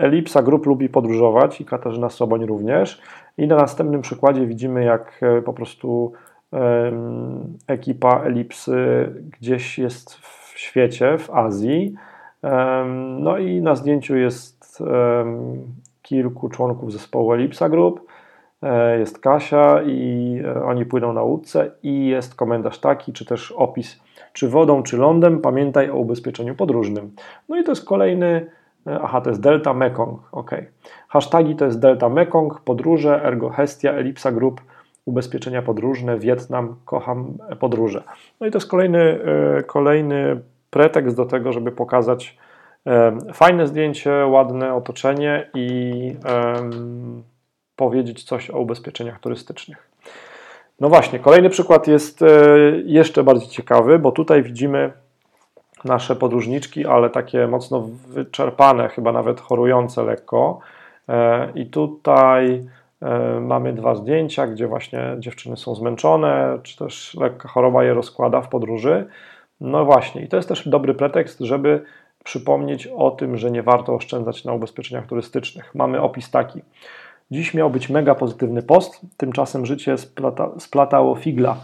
Elipsa 0.00 0.42
Group 0.42 0.66
lubi 0.66 0.88
podróżować 0.88 1.60
i 1.60 1.64
Katarzyna 1.64 2.10
Soboń 2.10 2.46
również. 2.46 3.02
I 3.38 3.46
na 3.46 3.56
następnym 3.56 4.02
przykładzie 4.02 4.46
widzimy, 4.46 4.84
jak 4.84 5.20
e, 5.22 5.42
po 5.42 5.52
prostu 5.52 6.12
ekipa 7.66 8.22
Elipsy 8.24 9.08
gdzieś 9.38 9.78
jest 9.78 10.14
w 10.14 10.52
świecie, 10.56 11.18
w 11.18 11.30
Azji. 11.30 11.94
No 13.18 13.38
i 13.38 13.62
na 13.62 13.74
zdjęciu 13.74 14.16
jest 14.16 14.82
kilku 16.02 16.48
członków 16.48 16.92
zespołu 16.92 17.32
Elipsa 17.32 17.68
Group. 17.68 18.06
E, 18.62 18.98
jest 18.98 19.18
Kasia 19.18 19.82
i 19.82 20.40
e, 20.44 20.64
oni 20.64 20.86
płyną 20.86 21.12
na 21.12 21.22
łódce 21.22 21.70
i 21.82 22.06
jest 22.06 22.34
komentarz 22.34 22.78
taki, 22.78 23.12
czy 23.12 23.24
też 23.24 23.52
opis, 23.52 24.00
czy 24.32 24.48
wodą, 24.48 24.82
czy 24.82 24.96
lądem, 24.96 25.40
pamiętaj 25.40 25.90
o 25.90 25.96
ubezpieczeniu 25.96 26.54
podróżnym. 26.54 27.14
No 27.48 27.60
i 27.60 27.64
to 27.64 27.72
jest 27.72 27.84
kolejny 27.84 28.46
Aha, 29.02 29.20
to 29.20 29.30
jest 29.30 29.42
Delta 29.42 29.74
Mekong, 29.74 30.20
ok. 30.32 30.50
Hashtagi 31.08 31.56
to 31.56 31.64
jest 31.64 31.80
Delta 31.80 32.08
Mekong, 32.08 32.60
podróże, 32.60 33.24
Ergo 33.24 33.50
Hestia, 33.50 33.92
Elipsa 33.92 34.32
Group, 34.32 34.60
ubezpieczenia 35.04 35.62
podróżne, 35.62 36.18
Wietnam, 36.18 36.76
kocham 36.84 37.38
podróże. 37.60 38.02
No 38.40 38.46
i 38.46 38.50
to 38.50 38.58
jest 38.58 38.70
kolejny, 38.70 39.18
kolejny 39.66 40.40
pretekst 40.70 41.16
do 41.16 41.24
tego, 41.24 41.52
żeby 41.52 41.72
pokazać 41.72 42.38
fajne 43.32 43.66
zdjęcie, 43.66 44.26
ładne 44.26 44.74
otoczenie 44.74 45.50
i 45.54 46.16
um, 46.54 47.22
powiedzieć 47.76 48.24
coś 48.24 48.50
o 48.50 48.58
ubezpieczeniach 48.58 49.20
turystycznych. 49.20 49.90
No 50.80 50.88
właśnie, 50.88 51.18
kolejny 51.18 51.50
przykład 51.50 51.88
jest 51.88 52.22
e, 52.22 52.26
jeszcze 52.84 53.24
bardziej 53.24 53.48
ciekawy, 53.48 53.98
bo 53.98 54.12
tutaj 54.12 54.42
widzimy 54.42 54.92
nasze 55.84 56.16
podróżniczki, 56.16 56.86
ale 56.86 57.10
takie 57.10 57.46
mocno 57.46 57.88
wyczerpane, 58.08 58.88
chyba 58.88 59.12
nawet 59.12 59.40
chorujące 59.40 60.02
lekko. 60.02 60.58
E, 61.08 61.48
I 61.54 61.66
tutaj 61.66 62.66
e, 63.02 63.40
mamy 63.40 63.72
dwa 63.72 63.94
zdjęcia, 63.94 64.46
gdzie 64.46 64.66
właśnie 64.66 65.16
dziewczyny 65.18 65.56
są 65.56 65.74
zmęczone, 65.74 66.58
czy 66.62 66.76
też 66.76 67.14
lekka 67.14 67.48
choroba 67.48 67.84
je 67.84 67.94
rozkłada 67.94 68.40
w 68.40 68.48
podróży. 68.48 69.06
No 69.60 69.84
właśnie, 69.84 70.22
i 70.22 70.28
to 70.28 70.36
jest 70.36 70.48
też 70.48 70.68
dobry 70.68 70.94
pretekst, 70.94 71.40
żeby 71.40 71.84
przypomnieć 72.24 72.86
o 72.86 73.10
tym, 73.10 73.36
że 73.36 73.50
nie 73.50 73.62
warto 73.62 73.94
oszczędzać 73.94 74.44
na 74.44 74.52
ubezpieczeniach 74.52 75.06
turystycznych. 75.06 75.74
Mamy 75.74 76.00
opis 76.02 76.30
taki. 76.30 76.62
Dziś 77.30 77.54
miał 77.54 77.70
być 77.70 77.88
mega 77.88 78.14
pozytywny 78.14 78.62
post, 78.62 79.00
tymczasem 79.16 79.66
życie 79.66 79.98
splata, 79.98 80.50
splatało 80.58 81.16
figla. 81.16 81.56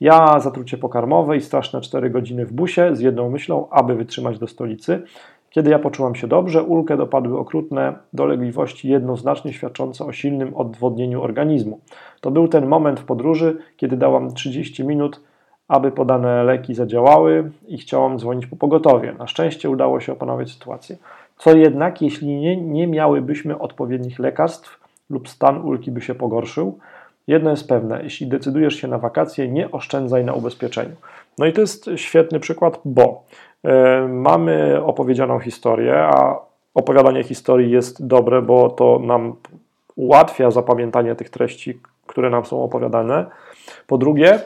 Ja 0.00 0.40
zatrucie 0.40 0.78
pokarmowe 0.78 1.36
i 1.36 1.40
straszne 1.40 1.80
4 1.80 2.10
godziny 2.10 2.46
w 2.46 2.52
busie 2.52 2.96
z 2.96 3.00
jedną 3.00 3.30
myślą, 3.30 3.68
aby 3.70 3.94
wytrzymać 3.94 4.38
do 4.38 4.46
stolicy. 4.46 5.02
Kiedy 5.50 5.70
ja 5.70 5.78
poczułam 5.78 6.14
się 6.14 6.26
dobrze, 6.26 6.62
ulkę 6.62 6.96
dopadły 6.96 7.38
okrutne 7.38 7.94
dolegliwości 8.12 8.88
jednoznacznie 8.88 9.52
świadczące 9.52 10.04
o 10.04 10.12
silnym 10.12 10.54
odwodnieniu 10.54 11.22
organizmu. 11.22 11.80
To 12.20 12.30
był 12.30 12.48
ten 12.48 12.66
moment 12.66 13.00
w 13.00 13.04
podróży, 13.04 13.58
kiedy 13.76 13.96
dałam 13.96 14.34
30 14.34 14.84
minut, 14.84 15.20
aby 15.68 15.92
podane 15.92 16.44
leki 16.44 16.74
zadziałały 16.74 17.50
i 17.68 17.78
chciałam 17.78 18.18
dzwonić 18.18 18.46
po 18.46 18.56
pogotowie. 18.56 19.14
Na 19.18 19.26
szczęście 19.26 19.70
udało 19.70 20.00
się 20.00 20.12
opanować 20.12 20.50
sytuację. 20.50 20.96
Co 21.38 21.56
jednak, 21.56 22.02
jeśli 22.02 22.28
nie, 22.28 22.56
nie 22.56 22.86
miałybyśmy 22.86 23.58
odpowiednich 23.58 24.18
lekarstw, 24.18 24.80
lub 25.10 25.28
stan 25.28 25.64
ulki 25.64 25.90
by 25.90 26.00
się 26.00 26.14
pogorszył. 26.14 26.78
Jedno 27.26 27.50
jest 27.50 27.68
pewne, 27.68 28.00
jeśli 28.02 28.26
decydujesz 28.26 28.76
się 28.76 28.88
na 28.88 28.98
wakacje, 28.98 29.48
nie 29.48 29.70
oszczędzaj 29.70 30.24
na 30.24 30.32
ubezpieczeniu. 30.32 30.96
No 31.38 31.46
i 31.46 31.52
to 31.52 31.60
jest 31.60 31.90
świetny 31.96 32.40
przykład, 32.40 32.80
bo 32.84 33.24
y, 33.64 34.08
mamy 34.08 34.84
opowiedzianą 34.84 35.38
historię, 35.38 35.98
a 35.98 36.38
opowiadanie 36.74 37.24
historii 37.24 37.70
jest 37.70 38.06
dobre, 38.06 38.42
bo 38.42 38.70
to 38.70 38.98
nam 38.98 39.36
ułatwia 39.96 40.50
zapamiętanie 40.50 41.14
tych 41.14 41.30
treści, 41.30 41.80
które 42.06 42.30
nam 42.30 42.44
są 42.44 42.62
opowiadane. 42.62 43.26
Po 43.86 43.98
drugie, 43.98 44.40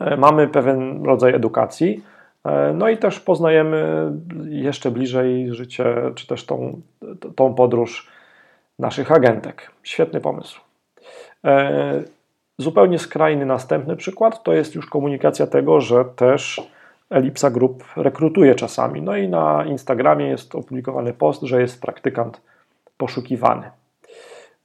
y, 0.00 0.16
mamy 0.16 0.48
pewien 0.48 1.04
rodzaj 1.04 1.34
edukacji, 1.34 2.04
y, 2.46 2.50
no 2.74 2.88
i 2.88 2.96
też 2.96 3.20
poznajemy 3.20 4.10
jeszcze 4.48 4.90
bliżej 4.90 5.54
życie, 5.54 5.94
czy 6.14 6.26
też 6.26 6.46
tą, 6.46 6.80
tą 7.36 7.54
podróż 7.54 8.08
naszych 8.78 9.12
agentek. 9.12 9.70
Świetny 9.82 10.20
pomysł. 10.20 10.67
E, 11.44 12.02
zupełnie 12.58 12.98
skrajny 12.98 13.46
następny 13.46 13.96
przykład 13.96 14.42
to 14.42 14.52
jest 14.52 14.74
już 14.74 14.86
komunikacja 14.86 15.46
tego, 15.46 15.80
że 15.80 16.04
też 16.04 16.62
Elipsa 17.10 17.50
Group 17.50 17.84
rekrutuje 17.96 18.54
czasami. 18.54 19.02
No 19.02 19.16
i 19.16 19.28
na 19.28 19.64
Instagramie 19.64 20.26
jest 20.26 20.54
opublikowany 20.54 21.12
post, 21.12 21.42
że 21.42 21.60
jest 21.60 21.80
praktykant 21.80 22.40
poszukiwany. 22.96 23.70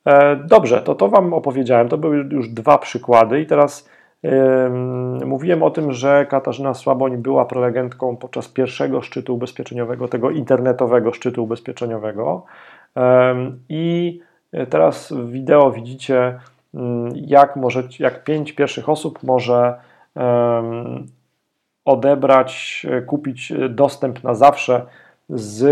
E, 0.06 0.36
dobrze, 0.36 0.82
to 0.82 0.96
to 0.96 1.10
Wam 1.10 1.34
opowiedziałem. 1.34 1.90
To 1.90 1.98
były 1.98 2.18
już 2.32 2.50
dwa 2.50 2.78
przykłady, 2.78 3.42
i 3.42 3.46
teraz 3.46 3.90
yy, 4.24 5.26
mówiłem 5.26 5.64
o 5.64 5.70
tym, 5.70 5.92
że 5.92 6.26
Katarzyna 6.30 6.74
Słaboń 6.74 7.18
była 7.18 7.46
prelegentką 7.46 8.18
podczas 8.18 8.48
pierwszego 8.48 9.02
szczytu 9.02 9.36
ubezpieczeniowego, 9.36 10.08
tego 10.08 10.32
internetowego 10.32 11.14
szczytu 11.14 11.44
ubezpieczeniowego. 11.44 12.46
I 13.70 14.20
teraz 14.70 15.14
wideo 15.26 15.72
widzicie, 15.72 16.40
jak, 17.16 17.56
może, 17.56 17.84
jak 18.00 18.24
pięć 18.24 18.54
pierwszych 18.54 18.90
osób 18.90 19.24
może 19.24 19.76
odebrać, 21.86 22.86
kupić 23.06 23.54
dostęp 23.70 24.24
na 24.24 24.36
zawsze 24.36 24.86
z 25.30 25.66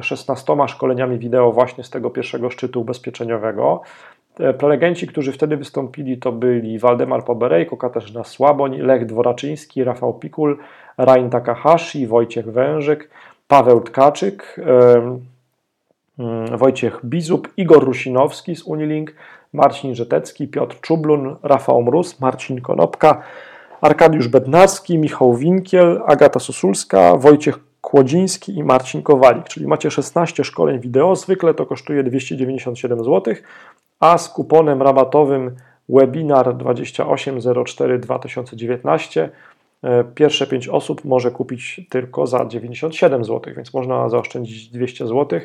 16 0.00 0.52
mm, 0.52 0.68
szkoleniami 0.68 1.18
wideo 1.18 1.52
właśnie 1.52 1.84
z 1.84 1.90
tego 1.90 2.10
pierwszego 2.10 2.50
szczytu 2.50 2.80
ubezpieczeniowego. 2.80 3.82
Prelegenci, 4.58 5.06
którzy 5.06 5.32
wtedy 5.32 5.56
wystąpili, 5.56 6.18
to 6.18 6.32
byli 6.32 6.78
Waldemar 6.78 7.24
Poberejko, 7.24 7.76
Katarzyna 7.76 8.24
Słaboń, 8.24 8.76
Lech 8.76 9.06
Dworaczyński, 9.06 9.84
Rafał 9.84 10.14
Pikul, 10.14 10.58
Rain 10.98 11.30
Takahashi, 11.30 12.06
Wojciech 12.06 12.52
Wężyk, 12.52 13.10
Paweł 13.48 13.80
Tkaczyk, 13.80 14.60
Mm, 16.18 16.58
Wojciech 16.58 17.00
Bizub, 17.04 17.48
Igor 17.56 17.84
Rusinowski 17.84 18.56
z 18.56 18.62
Unilink, 18.62 19.14
Marcin 19.52 19.94
Żetecki, 19.94 20.48
Piotr 20.48 20.80
Czublun, 20.80 21.36
Rafał 21.42 21.82
Mróz, 21.82 22.20
Marcin 22.20 22.60
Konopka, 22.60 23.22
Arkadiusz 23.80 24.28
Bednarski, 24.28 24.98
Michał 24.98 25.34
Winkiel, 25.34 26.02
Agata 26.06 26.40
Sosulska, 26.40 27.16
Wojciech 27.16 27.58
Kłodziński 27.80 28.58
i 28.58 28.64
Marcin 28.64 29.02
Kowalik, 29.02 29.48
czyli 29.48 29.66
macie 29.66 29.90
16 29.90 30.44
szkoleń 30.44 30.80
wideo, 30.80 31.16
zwykle 31.16 31.54
to 31.54 31.66
kosztuje 31.66 32.02
297 32.02 33.04
zł, 33.04 33.34
a 34.00 34.18
z 34.18 34.28
kuponem 34.28 34.82
rabatowym 34.82 35.56
webinar 35.88 36.56
2804 36.56 37.98
2019 37.98 39.30
pierwsze 40.14 40.46
5 40.46 40.68
osób 40.68 41.04
może 41.04 41.30
kupić 41.30 41.80
tylko 41.90 42.26
za 42.26 42.46
97 42.46 43.24
zł, 43.24 43.54
więc 43.56 43.74
można 43.74 44.08
zaoszczędzić 44.08 44.68
200 44.68 45.06
zł 45.06 45.40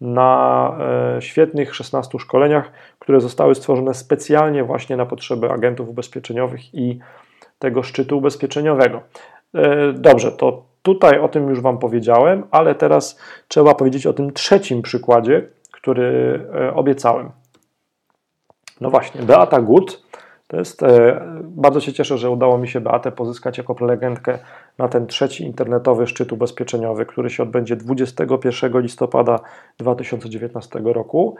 na 0.00 0.76
e, 1.16 1.22
świetnych 1.22 1.74
16 1.74 2.18
szkoleniach, 2.18 2.72
które 2.98 3.20
zostały 3.20 3.54
stworzone 3.54 3.94
specjalnie 3.94 4.64
właśnie 4.64 4.96
na 4.96 5.06
potrzeby 5.06 5.50
agentów 5.50 5.88
ubezpieczeniowych 5.88 6.74
i 6.74 6.98
tego 7.58 7.82
szczytu 7.82 8.18
ubezpieczeniowego. 8.18 9.02
E, 9.54 9.92
dobrze, 9.92 10.32
to 10.32 10.64
tutaj 10.82 11.18
o 11.18 11.28
tym 11.28 11.48
już 11.48 11.60
Wam 11.60 11.78
powiedziałem, 11.78 12.44
ale 12.50 12.74
teraz 12.74 13.20
trzeba 13.48 13.74
powiedzieć 13.74 14.06
o 14.06 14.12
tym 14.12 14.32
trzecim 14.32 14.82
przykładzie, 14.82 15.48
który 15.72 16.40
e, 16.54 16.74
obiecałem. 16.74 17.30
No 18.80 18.90
właśnie, 18.90 19.22
Beata 19.22 19.60
Gut 19.60 20.04
to 20.46 20.56
jest, 20.56 20.80
bardzo 21.42 21.80
się 21.80 21.92
cieszę, 21.92 22.18
że 22.18 22.30
udało 22.30 22.58
mi 22.58 22.68
się 22.68 22.80
Beatę 22.80 23.12
pozyskać 23.12 23.58
jako 23.58 23.74
prelegentkę 23.74 24.38
na 24.78 24.88
ten 24.88 25.06
trzeci 25.06 25.44
internetowy 25.44 26.06
szczyt 26.06 26.32
ubezpieczeniowy, 26.32 27.06
który 27.06 27.30
się 27.30 27.42
odbędzie 27.42 27.76
21 27.76 28.80
listopada 28.80 29.40
2019 29.78 30.80
roku. 30.84 31.36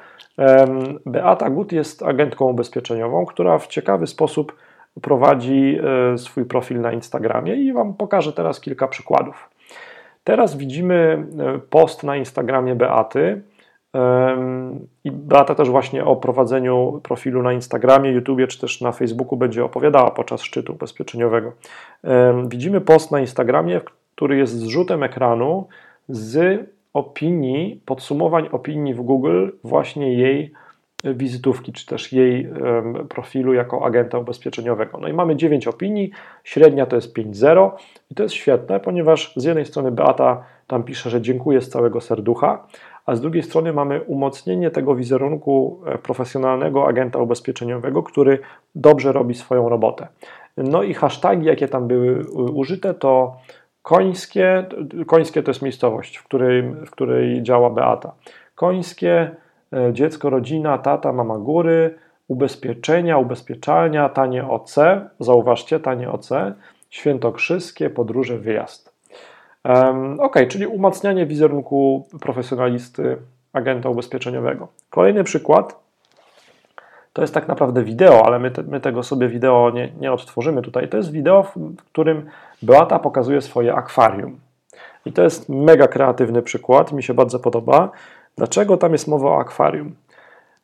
Beata 1.07 1.51
Gut 1.51 1.73
jest 1.73 2.03
agentką 2.03 2.51
ubezpieczeniową, 2.51 3.27
która 3.27 3.59
w 3.59 3.66
ciekawy 3.66 4.07
sposób 4.07 4.57
prowadzi 5.03 5.79
e, 6.12 6.18
swój 6.18 6.44
profil 6.44 6.81
na 6.81 6.92
Instagramie 6.92 7.55
i 7.55 7.73
Wam 7.73 7.94
pokażę 7.94 8.33
teraz 8.33 8.61
kilka 8.61 8.88
przykładów. 8.88 9.51
Teraz 10.25 10.57
widzimy 10.57 11.27
e, 11.38 11.59
post 11.59 12.03
na 12.03 12.16
Instagramie 12.16 12.75
Beaty, 12.75 13.42
i 15.04 15.11
Beata 15.11 15.54
też 15.54 15.70
właśnie 15.70 16.04
o 16.04 16.16
prowadzeniu 16.16 17.00
profilu 17.02 17.42
na 17.42 17.52
Instagramie, 17.52 18.11
YouTubie 18.11 18.46
czy 18.46 18.61
też 18.61 18.80
na 18.80 18.92
Facebooku 18.92 19.37
będzie 19.37 19.64
opowiadała 19.64 20.11
podczas 20.11 20.42
szczytu 20.42 20.72
ubezpieczeniowego. 20.72 21.52
Widzimy 22.46 22.80
post 22.80 23.11
na 23.11 23.20
Instagramie, 23.20 23.80
który 24.14 24.37
jest 24.37 24.59
zrzutem 24.59 25.02
ekranu 25.02 25.68
z 26.09 26.61
opinii, 26.94 27.80
podsumowań 27.87 28.48
opinii 28.52 28.94
w 28.94 29.00
Google 29.00 29.48
właśnie 29.64 30.14
jej 30.14 30.52
wizytówki, 31.04 31.72
czy 31.72 31.87
też 31.87 32.12
jej 32.12 32.48
profilu 33.09 33.54
jako 33.54 33.85
agenta 33.85 34.18
ubezpieczeniowego. 34.18 34.98
No 34.98 35.09
i 35.09 35.12
mamy 35.12 35.37
9 35.37 35.68
opinii, 35.68 36.11
średnia 36.44 36.87
to 36.87 36.96
jest 36.96 37.16
5.0 37.16 37.70
i 38.11 38.14
to 38.14 38.22
jest 38.22 38.35
świetne, 38.35 38.80
ponieważ 38.80 39.33
z 39.37 39.44
jednej 39.44 39.66
strony 39.66 39.90
Beata 39.90 40.44
tam 40.66 40.83
pisze, 40.83 41.11
że 41.11 41.20
dziękuję 41.20 41.61
z 41.61 41.68
całego 41.68 42.00
serducha, 42.00 42.66
a 43.07 43.14
z 43.14 43.21
drugiej 43.21 43.43
strony 43.43 43.73
mamy 43.73 44.01
umocnienie 44.01 44.71
tego 44.71 44.95
wizerunku 44.95 45.81
e, 45.87 45.99
profesjonalnego 45.99 46.88
agenta 46.88 47.19
ubezpieczeniowego, 47.19 48.03
który 48.03 48.38
dobrze 48.75 49.12
robi 49.12 49.35
swoją 49.35 49.69
robotę. 49.69 50.09
No 50.57 50.83
i 50.83 50.95
hasztagi, 50.95 51.47
jakie 51.47 51.69
tam 51.69 51.88
były 51.88 52.25
użyte, 52.35 52.95
to 52.95 53.37
końskie, 53.83 54.64
końskie 55.07 55.43
to 55.43 55.51
jest 55.51 55.62
miejscowość, 55.62 56.17
w 56.17 56.25
której, 56.25 56.62
w 56.62 56.90
której 56.90 57.43
działa 57.43 57.71
Beata. 57.71 58.12
Końskie, 58.55 59.37
e, 59.73 59.93
dziecko, 59.93 60.31
rodzina, 60.31 60.79
tata, 60.79 61.12
mama 61.12 61.38
góry, 61.38 61.95
ubezpieczenia, 62.29 63.19
ubezpieczalnia, 63.19 64.09
tanie 64.09 64.49
OC, 64.49 64.75
zauważcie, 65.21 65.81
tanie 65.81 66.11
OC, 66.11 66.31
świętokrzyskie, 66.90 67.90
podróże, 67.90 68.38
wyjazd. 68.38 68.93
Ok, 70.18 70.37
czyli 70.48 70.66
umacnianie 70.66 71.27
wizerunku 71.27 72.07
profesjonalisty, 72.20 73.16
agenta 73.53 73.88
ubezpieczeniowego. 73.88 74.68
Kolejny 74.90 75.24
przykład 75.24 75.85
to 77.12 77.22
jest 77.22 77.35
tak 77.35 77.48
naprawdę 77.48 77.83
wideo, 77.83 78.27
ale 78.27 78.38
my, 78.38 78.50
te, 78.50 78.62
my 78.62 78.81
tego 78.81 79.03
sobie 79.03 79.29
wideo 79.29 79.70
nie, 79.74 79.92
nie 80.00 80.12
odtworzymy 80.12 80.62
tutaj. 80.62 80.88
To 80.88 80.96
jest 80.96 81.12
wideo, 81.12 81.42
w 81.42 81.77
którym 81.77 82.27
Beata 82.62 82.98
pokazuje 82.98 83.40
swoje 83.40 83.74
akwarium. 83.74 84.40
I 85.05 85.12
to 85.12 85.22
jest 85.22 85.48
mega 85.48 85.88
kreatywny 85.88 86.42
przykład, 86.42 86.92
mi 86.92 87.03
się 87.03 87.14
bardzo 87.14 87.38
podoba. 87.38 87.90
Dlaczego 88.37 88.77
tam 88.77 88.92
jest 88.92 89.09
mowa 89.09 89.31
o 89.31 89.40
akwarium? 89.40 89.94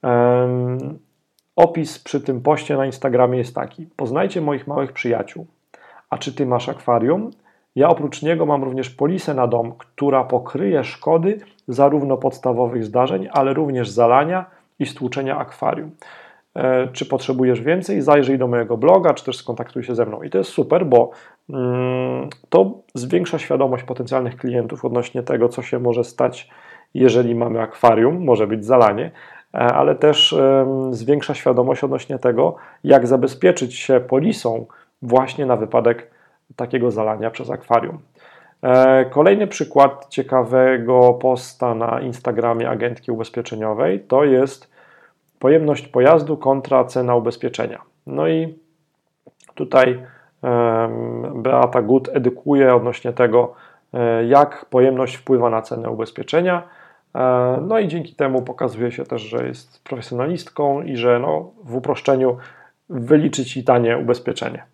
Um, 0.03 0.99
opis 1.57 1.99
przy 1.99 2.21
tym 2.21 2.41
poście 2.41 2.77
na 2.77 2.87
Instagramie 2.87 3.39
jest 3.39 3.55
taki: 3.55 3.87
Poznajcie 3.97 4.41
moich 4.41 4.67
małych 4.67 4.93
przyjaciół. 4.93 5.47
A 6.11 6.19
czy 6.19 6.35
ty 6.35 6.47
masz 6.47 6.69
akwarium? 6.69 7.31
Ja 7.77 7.89
oprócz 7.89 8.23
niego 8.23 8.47
mam 8.47 8.65
również 8.65 8.91
polisę 8.91 9.35
na 9.35 9.47
dom, 9.47 9.73
która 9.79 10.25
pokryje 10.25 10.85
szkody 10.85 11.39
zarówno 11.69 12.17
podstawowych 12.17 12.85
zdarzeń, 12.85 13.29
ale 13.33 13.55
również 13.55 13.91
zalania 13.91 14.45
i 14.79 14.87
stłuczenia 14.87 15.39
akwarium. 15.39 15.91
E, 16.57 16.89
czy 16.89 17.07
potrzebujesz 17.07 17.61
więcej? 17.61 18.03
Zajrzyj 18.03 18.39
do 18.39 18.47
mojego 18.47 18.77
bloga, 18.77 19.15
czy 19.15 19.25
też 19.25 19.37
skontaktuj 19.37 19.85
się 19.85 19.95
ze 19.95 20.07
mną. 20.07 20.23
I 20.23 20.31
to 20.31 20.39
jest 20.39 20.51
super, 20.51 20.87
bo 20.87 21.11
mm, 21.51 22.29
to 22.49 22.73
zwiększa 22.95 23.39
świadomość 23.39 23.85
potencjalnych 23.85 24.37
klientów 24.37 24.85
odnośnie 24.85 25.23
tego, 25.23 25.49
co 25.49 25.63
się 25.63 25.79
może 25.79 26.05
stać, 26.05 26.51
jeżeli 26.95 27.35
mamy 27.35 27.61
akwarium, 27.61 28.25
może 28.25 28.47
być 28.47 28.65
zalanie, 28.65 29.11
e, 29.55 29.59
ale 29.59 29.95
też 29.95 30.37
zwiększa 30.91 31.35
świadomość 31.35 31.85
odnośnie 31.85 32.19
tego, 32.19 32.57
jak 32.85 33.07
zabezpieczyć 33.07 33.75
się 33.75 34.01
polisą 34.01 34.67
właśnie 35.03 35.47
na 35.47 35.57
wypadek 35.57 36.11
takiego 36.57 36.91
zalania 36.91 37.31
przez 37.31 37.51
akwarium. 37.51 37.99
E, 38.63 39.05
kolejny 39.05 39.47
przykład 39.47 40.07
ciekawego 40.09 41.13
posta 41.13 41.75
na 41.75 42.01
Instagramie 42.01 42.71
agentki 42.71 43.13
ubezpieczeniowej 43.13 44.01
to 44.01 44.25
jest 44.25 44.71
pojemność 45.39 45.89
pojazdu 45.89 46.37
kontra 46.37 46.85
cena 46.85 47.15
ubezpieczenia. 47.15 47.83
No 48.07 48.29
i 48.29 48.59
tutaj 49.55 50.03
Beata 51.35 51.83
Gut 51.83 52.09
edukuje 52.13 52.75
odnośnie 52.75 53.13
tego, 53.13 53.55
e, 53.95 54.25
jak 54.25 54.65
pojemność 54.65 55.17
wpływa 55.17 55.51
na 55.51 55.63
cenę 55.63 55.91
ubezpieczenia. 55.91 56.63
E, 57.15 57.59
no 57.67 57.79
i 57.79 57.89
dzięki 57.89 58.15
temu 58.15 58.43
pokazuje 58.43 58.93
się 58.93 59.05
też, 59.05 59.23
że 59.23 59.47
jest 59.47 59.85
profesjonalistką 59.85 60.83
i 60.83 60.97
że 60.97 61.19
no, 61.19 61.51
w 61.65 61.77
uproszczeniu 61.77 62.37
wyliczy 62.89 63.45
ci 63.45 63.65
tanie 63.65 63.99
ubezpieczenie. 63.99 64.65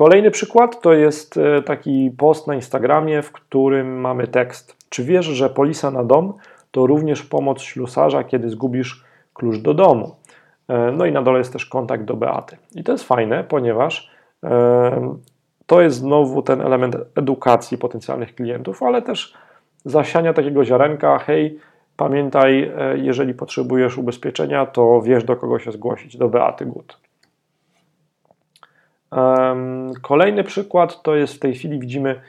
Kolejny 0.00 0.30
przykład 0.30 0.80
to 0.80 0.92
jest 0.92 1.36
e, 1.36 1.62
taki 1.62 2.10
post 2.18 2.46
na 2.46 2.54
Instagramie, 2.54 3.22
w 3.22 3.32
którym 3.32 4.00
mamy 4.00 4.26
tekst. 4.26 4.76
Czy 4.88 5.04
wiesz, 5.04 5.26
że 5.26 5.50
polisa 5.50 5.90
na 5.90 6.04
dom 6.04 6.34
to 6.70 6.86
również 6.86 7.22
pomoc 7.22 7.62
ślusarza, 7.62 8.24
kiedy 8.24 8.50
zgubisz 8.50 9.04
klucz 9.34 9.56
do 9.56 9.74
domu? 9.74 10.16
E, 10.68 10.92
no 10.92 11.06
i 11.06 11.12
na 11.12 11.22
dole 11.22 11.38
jest 11.38 11.52
też 11.52 11.66
kontakt 11.66 12.04
do 12.04 12.16
Beaty. 12.16 12.56
I 12.74 12.84
to 12.84 12.92
jest 12.92 13.04
fajne, 13.04 13.44
ponieważ 13.44 14.10
e, 14.44 15.14
to 15.66 15.80
jest 15.80 15.96
znowu 15.96 16.42
ten 16.42 16.60
element 16.60 16.96
edukacji 17.14 17.78
potencjalnych 17.78 18.34
klientów, 18.34 18.82
ale 18.82 19.02
też 19.02 19.34
zasiania 19.84 20.32
takiego 20.32 20.64
ziarenka, 20.64 21.18
hej, 21.18 21.58
pamiętaj, 21.96 22.72
jeżeli 22.94 23.34
potrzebujesz 23.34 23.98
ubezpieczenia, 23.98 24.66
to 24.66 25.02
wiesz 25.02 25.24
do 25.24 25.36
kogo 25.36 25.58
się 25.58 25.72
zgłosić, 25.72 26.16
do 26.16 26.28
Beaty 26.28 26.66
Gut. 26.66 27.09
Kolejny 30.02 30.44
przykład 30.44 31.02
to 31.02 31.14
jest 31.14 31.34
w 31.34 31.38
tej 31.38 31.54
chwili 31.54 31.78
widzimy, 31.78 32.20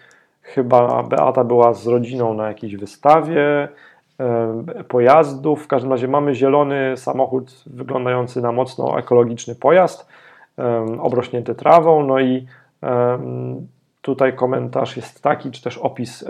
chyba 0.41 1.04
Beata 1.04 1.44
była 1.44 1.74
z 1.74 1.88
rodziną 1.88 2.34
na 2.34 2.48
jakiejś 2.48 2.76
wystawie 2.76 3.67
pojazdów. 4.88 5.63
W 5.63 5.67
każdym 5.67 5.91
razie 5.91 6.08
mamy 6.08 6.36
zielony 6.36 6.98
samochód 6.98 7.63
wyglądający 7.65 8.41
na 8.41 8.52
mocno 8.52 9.00
ekologiczny 9.00 9.56
pojazd, 9.56 10.08
obrośnięty 11.00 11.56
trawą. 11.56 12.06
No 12.06 12.20
i 12.20 12.46
tutaj 14.02 14.36
komentarz 14.36 14.98
jest 14.98 15.24
taki, 15.24 15.52
czy 15.52 15.63
też 15.63 15.78
opis 15.78 16.26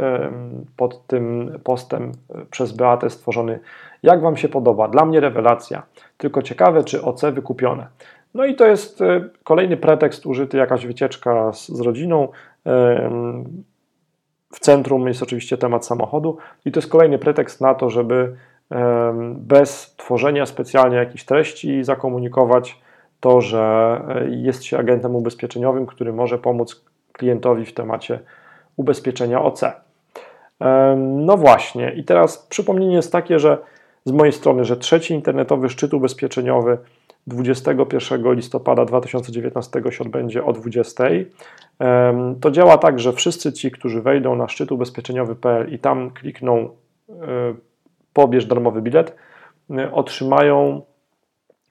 pod 0.77 1.07
tym 1.07 1.59
postem 1.63 2.11
przez 2.51 2.71
Beatę 2.71 3.09
stworzony. 3.09 3.59
Jak 4.03 4.21
Wam 4.21 4.37
się 4.37 4.49
podoba? 4.49 4.87
Dla 4.87 5.05
mnie 5.05 5.19
rewelacja. 5.19 5.83
Tylko 6.17 6.41
ciekawe, 6.41 6.83
czy 6.83 7.01
OC 7.01 7.21
wykupione. 7.21 7.87
No 8.33 8.45
i 8.45 8.55
to 8.55 8.67
jest 8.67 9.01
e, 9.01 9.29
kolejny 9.43 9.77
pretekst 9.77 10.25
użyty, 10.25 10.57
jakaś 10.57 10.85
wycieczka 10.85 11.53
z, 11.53 11.67
z 11.67 11.79
rodziną. 11.79 12.27
W 14.53 14.59
centrum 14.59 15.07
jest 15.07 15.23
oczywiście 15.23 15.57
temat 15.57 15.85
samochodu, 15.85 16.37
i 16.65 16.71
to 16.71 16.79
jest 16.79 16.91
kolejny 16.91 17.19
pretekst 17.19 17.61
na 17.61 17.75
to, 17.75 17.89
żeby 17.89 18.35
bez 19.35 19.95
tworzenia 19.97 20.45
specjalnie 20.45 20.97
jakichś 20.97 21.23
treści 21.23 21.83
zakomunikować 21.83 22.81
to, 23.19 23.41
że 23.41 24.01
e, 24.09 24.29
jest 24.29 24.63
się 24.63 24.77
agentem 24.77 25.15
ubezpieczeniowym, 25.15 25.85
który 25.85 26.13
może 26.13 26.37
pomóc 26.37 26.85
klientowi 27.11 27.65
w 27.65 27.73
temacie 27.73 28.19
ubezpieczenia 28.75 29.41
OC. 29.41 29.61
No 30.97 31.37
właśnie, 31.37 31.91
i 31.91 32.03
teraz 32.03 32.37
przypomnienie 32.37 32.95
jest 32.95 33.11
takie, 33.11 33.39
że 33.39 33.57
z 34.05 34.11
mojej 34.11 34.33
strony, 34.33 34.65
że 34.65 34.77
trzeci 34.77 35.13
internetowy 35.13 35.69
szczyt 35.69 35.93
ubezpieczeniowy 35.93 36.77
21 37.27 38.33
listopada 38.33 38.85
2019 38.85 39.81
się 39.89 40.03
odbędzie 40.03 40.45
o 40.45 40.53
20. 40.53 41.03
To 42.41 42.51
działa 42.51 42.77
tak, 42.77 42.99
że 42.99 43.13
wszyscy 43.13 43.53
ci, 43.53 43.71
którzy 43.71 44.01
wejdą 44.01 44.35
na 44.35 44.47
szczyt 44.47 44.71
ubezpieczeniowy.pl 44.71 45.73
i 45.73 45.79
tam 45.79 46.11
klikną 46.11 46.69
e, 47.09 47.53
pobierz 48.13 48.45
darmowy 48.45 48.81
bilet, 48.81 49.15
e, 49.71 49.91
otrzymają 49.91 50.81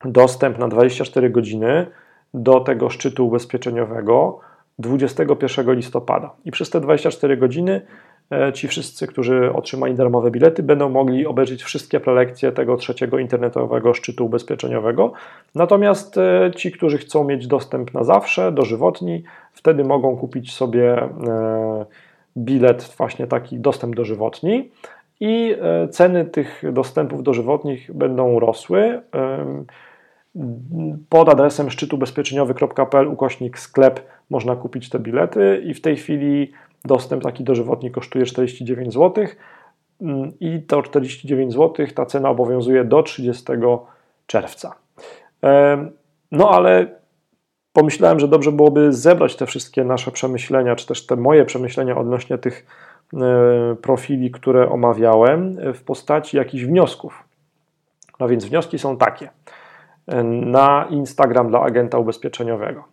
dostęp 0.05 0.59
na 0.59 0.69
24 0.69 1.31
godziny 1.31 1.87
do 2.35 2.61
tego 2.61 2.91
szczytu 2.91 3.27
ubezpieczeniowego 3.27 4.41
21 4.79 5.75
listopada. 5.75 6.31
I 6.45 6.51
przez 6.51 6.71
te 6.71 6.81
24 6.81 7.37
godziny 7.37 7.83
ci 8.55 8.69
wszyscy, 8.69 9.07
którzy 9.07 9.53
otrzymali 9.53 9.95
darmowe 9.95 10.31
bilety, 10.31 10.63
będą 10.63 10.89
mogli 10.89 11.27
obejrzeć 11.27 11.63
wszystkie 11.63 12.01
prelekcje 12.01 12.53
tego 12.53 12.77
trzeciego 12.77 13.19
internetowego 13.19 13.95
szczytu 13.95 14.27
ubezpieczeniowego. 14.27 15.13
Natomiast 15.55 16.19
e, 16.19 16.51
ci, 16.57 16.73
którzy 16.73 16.99
chcą 16.99 17.25
mieć 17.25 17.47
dostęp 17.47 17.95
na 17.95 18.05
zawsze, 18.05 18.53
dożywotni, 18.53 19.23
wtedy 19.53 19.85
mogą 19.85 20.17
kupić 20.17 20.53
sobie 20.53 21.03
e, 21.03 21.87
bilet, 22.37 22.95
właśnie 22.99 23.27
taki 23.27 23.59
dostęp 23.59 23.97
dożywotni. 23.97 24.71
I 25.23 25.57
ceny 25.91 26.25
tych 26.25 26.63
dostępów 26.73 27.23
dożywotnich 27.23 27.93
będą 27.95 28.41
rosły. 28.41 29.01
Pod 31.09 31.29
adresem 31.29 31.71
szczytubezpieczeniowy.pl 31.71 33.09
ukośnik 33.09 33.59
sklep 33.59 34.07
można 34.31 34.57
kupić 34.57 34.89
te 34.89 34.99
bilety 34.99 35.63
i 35.65 35.75
w 35.75 35.81
tej 35.81 35.97
chwili 35.97 36.53
Dostęp 36.85 37.23
taki 37.23 37.45
dożywotni 37.45 37.91
kosztuje 37.91 38.25
49 38.25 38.95
zł 38.95 39.25
i 40.41 40.63
to 40.63 40.83
49 40.83 41.53
zł 41.53 41.87
ta 41.95 42.07
cena 42.07 42.31
obowiązuje 42.31 42.85
do 42.85 43.03
30 43.03 43.45
czerwca. 44.27 44.75
No 46.33 46.51
ale 46.51 46.87
pomyślałem, 47.73 48.21
że 48.21 48.29
dobrze 48.29 48.53
byłoby 48.53 48.93
zebrać 48.93 49.37
te 49.37 49.47
wszystkie 49.47 49.85
nasze 49.85 50.11
przemyślenia, 50.11 50.77
czy 50.77 50.87
też 50.87 51.07
te 51.07 51.17
moje 51.17 51.45
przemyślenia 51.45 51.97
odnośnie 51.97 52.39
tych 52.39 52.67
e, 53.15 53.77
profili, 53.83 54.31
które 54.31 54.71
omawiałem, 54.71 55.57
w 55.75 55.83
postaci 55.83 56.37
jakichś 56.37 56.65
wniosków. 56.65 57.25
No 58.21 58.29
więc 58.29 58.45
wnioski 58.45 58.79
są 58.79 58.97
takie. 58.97 59.31
Na 60.31 60.87
Instagram 60.91 61.49
dla 61.49 61.61
agenta 61.61 61.99
ubezpieczeniowego. 61.99 62.85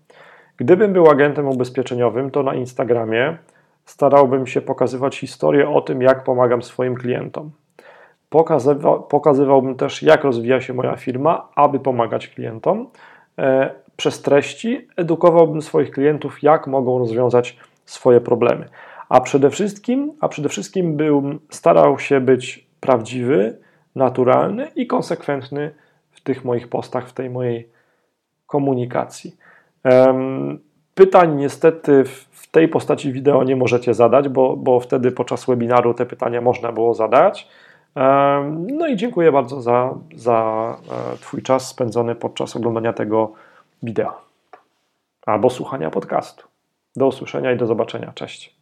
Gdybym 0.57 0.93
był 0.93 1.09
agentem 1.09 1.47
ubezpieczeniowym, 1.47 2.31
to 2.31 2.43
na 2.43 2.53
Instagramie 2.53 3.37
starałbym 3.85 4.47
się 4.47 4.61
pokazywać 4.61 5.17
historię 5.17 5.69
o 5.69 5.81
tym, 5.81 6.01
jak 6.01 6.23
pomagam 6.23 6.63
swoim 6.63 6.95
klientom. 6.95 7.51
Pokazywa, 8.29 8.99
pokazywałbym 8.99 9.75
też, 9.75 10.03
jak 10.03 10.23
rozwija 10.23 10.61
się 10.61 10.73
moja 10.73 10.95
firma, 10.95 11.49
aby 11.55 11.79
pomagać 11.79 12.27
klientom. 12.27 12.87
E, 13.39 13.69
przez 13.97 14.21
treści 14.21 14.87
edukowałbym 14.95 15.61
swoich 15.61 15.91
klientów, 15.91 16.43
jak 16.43 16.67
mogą 16.67 16.99
rozwiązać 16.99 17.57
swoje 17.85 18.21
problemy. 18.21 18.69
A 19.09 19.21
przede 19.21 19.49
wszystkim, 19.49 20.11
a 20.21 20.27
przede 20.27 20.49
wszystkim 20.49 20.97
bym 20.97 21.39
starał 21.49 21.99
się 21.99 22.19
być 22.19 22.67
prawdziwy, 22.79 23.57
naturalny 23.95 24.67
i 24.75 24.87
konsekwentny 24.87 25.71
tych 26.27 26.45
moich 26.45 26.67
postach, 26.67 27.09
w 27.09 27.13
tej 27.13 27.29
mojej 27.29 27.69
komunikacji. 28.47 29.35
Pytań 30.95 31.35
niestety 31.35 32.03
w 32.31 32.47
tej 32.51 32.67
postaci 32.67 33.11
wideo 33.11 33.43
nie 33.43 33.55
możecie 33.55 33.93
zadać, 33.93 34.29
bo, 34.29 34.57
bo 34.57 34.79
wtedy 34.79 35.11
podczas 35.11 35.45
webinaru 35.45 35.93
te 35.93 36.05
pytania 36.05 36.41
można 36.41 36.71
było 36.71 36.93
zadać. 36.93 37.47
No 38.53 38.87
i 38.87 38.95
dziękuję 38.95 39.31
bardzo 39.31 39.61
za, 39.61 39.93
za 40.15 40.77
e, 41.13 41.17
Twój 41.17 41.41
czas 41.41 41.67
spędzony 41.67 42.15
podczas 42.15 42.55
oglądania 42.55 42.93
tego 42.93 43.31
wideo 43.83 44.21
albo 45.25 45.49
słuchania 45.49 45.89
podcastu. 45.89 46.47
Do 46.95 47.07
usłyszenia 47.07 47.51
i 47.51 47.57
do 47.57 47.65
zobaczenia. 47.65 48.11
Cześć. 48.15 48.56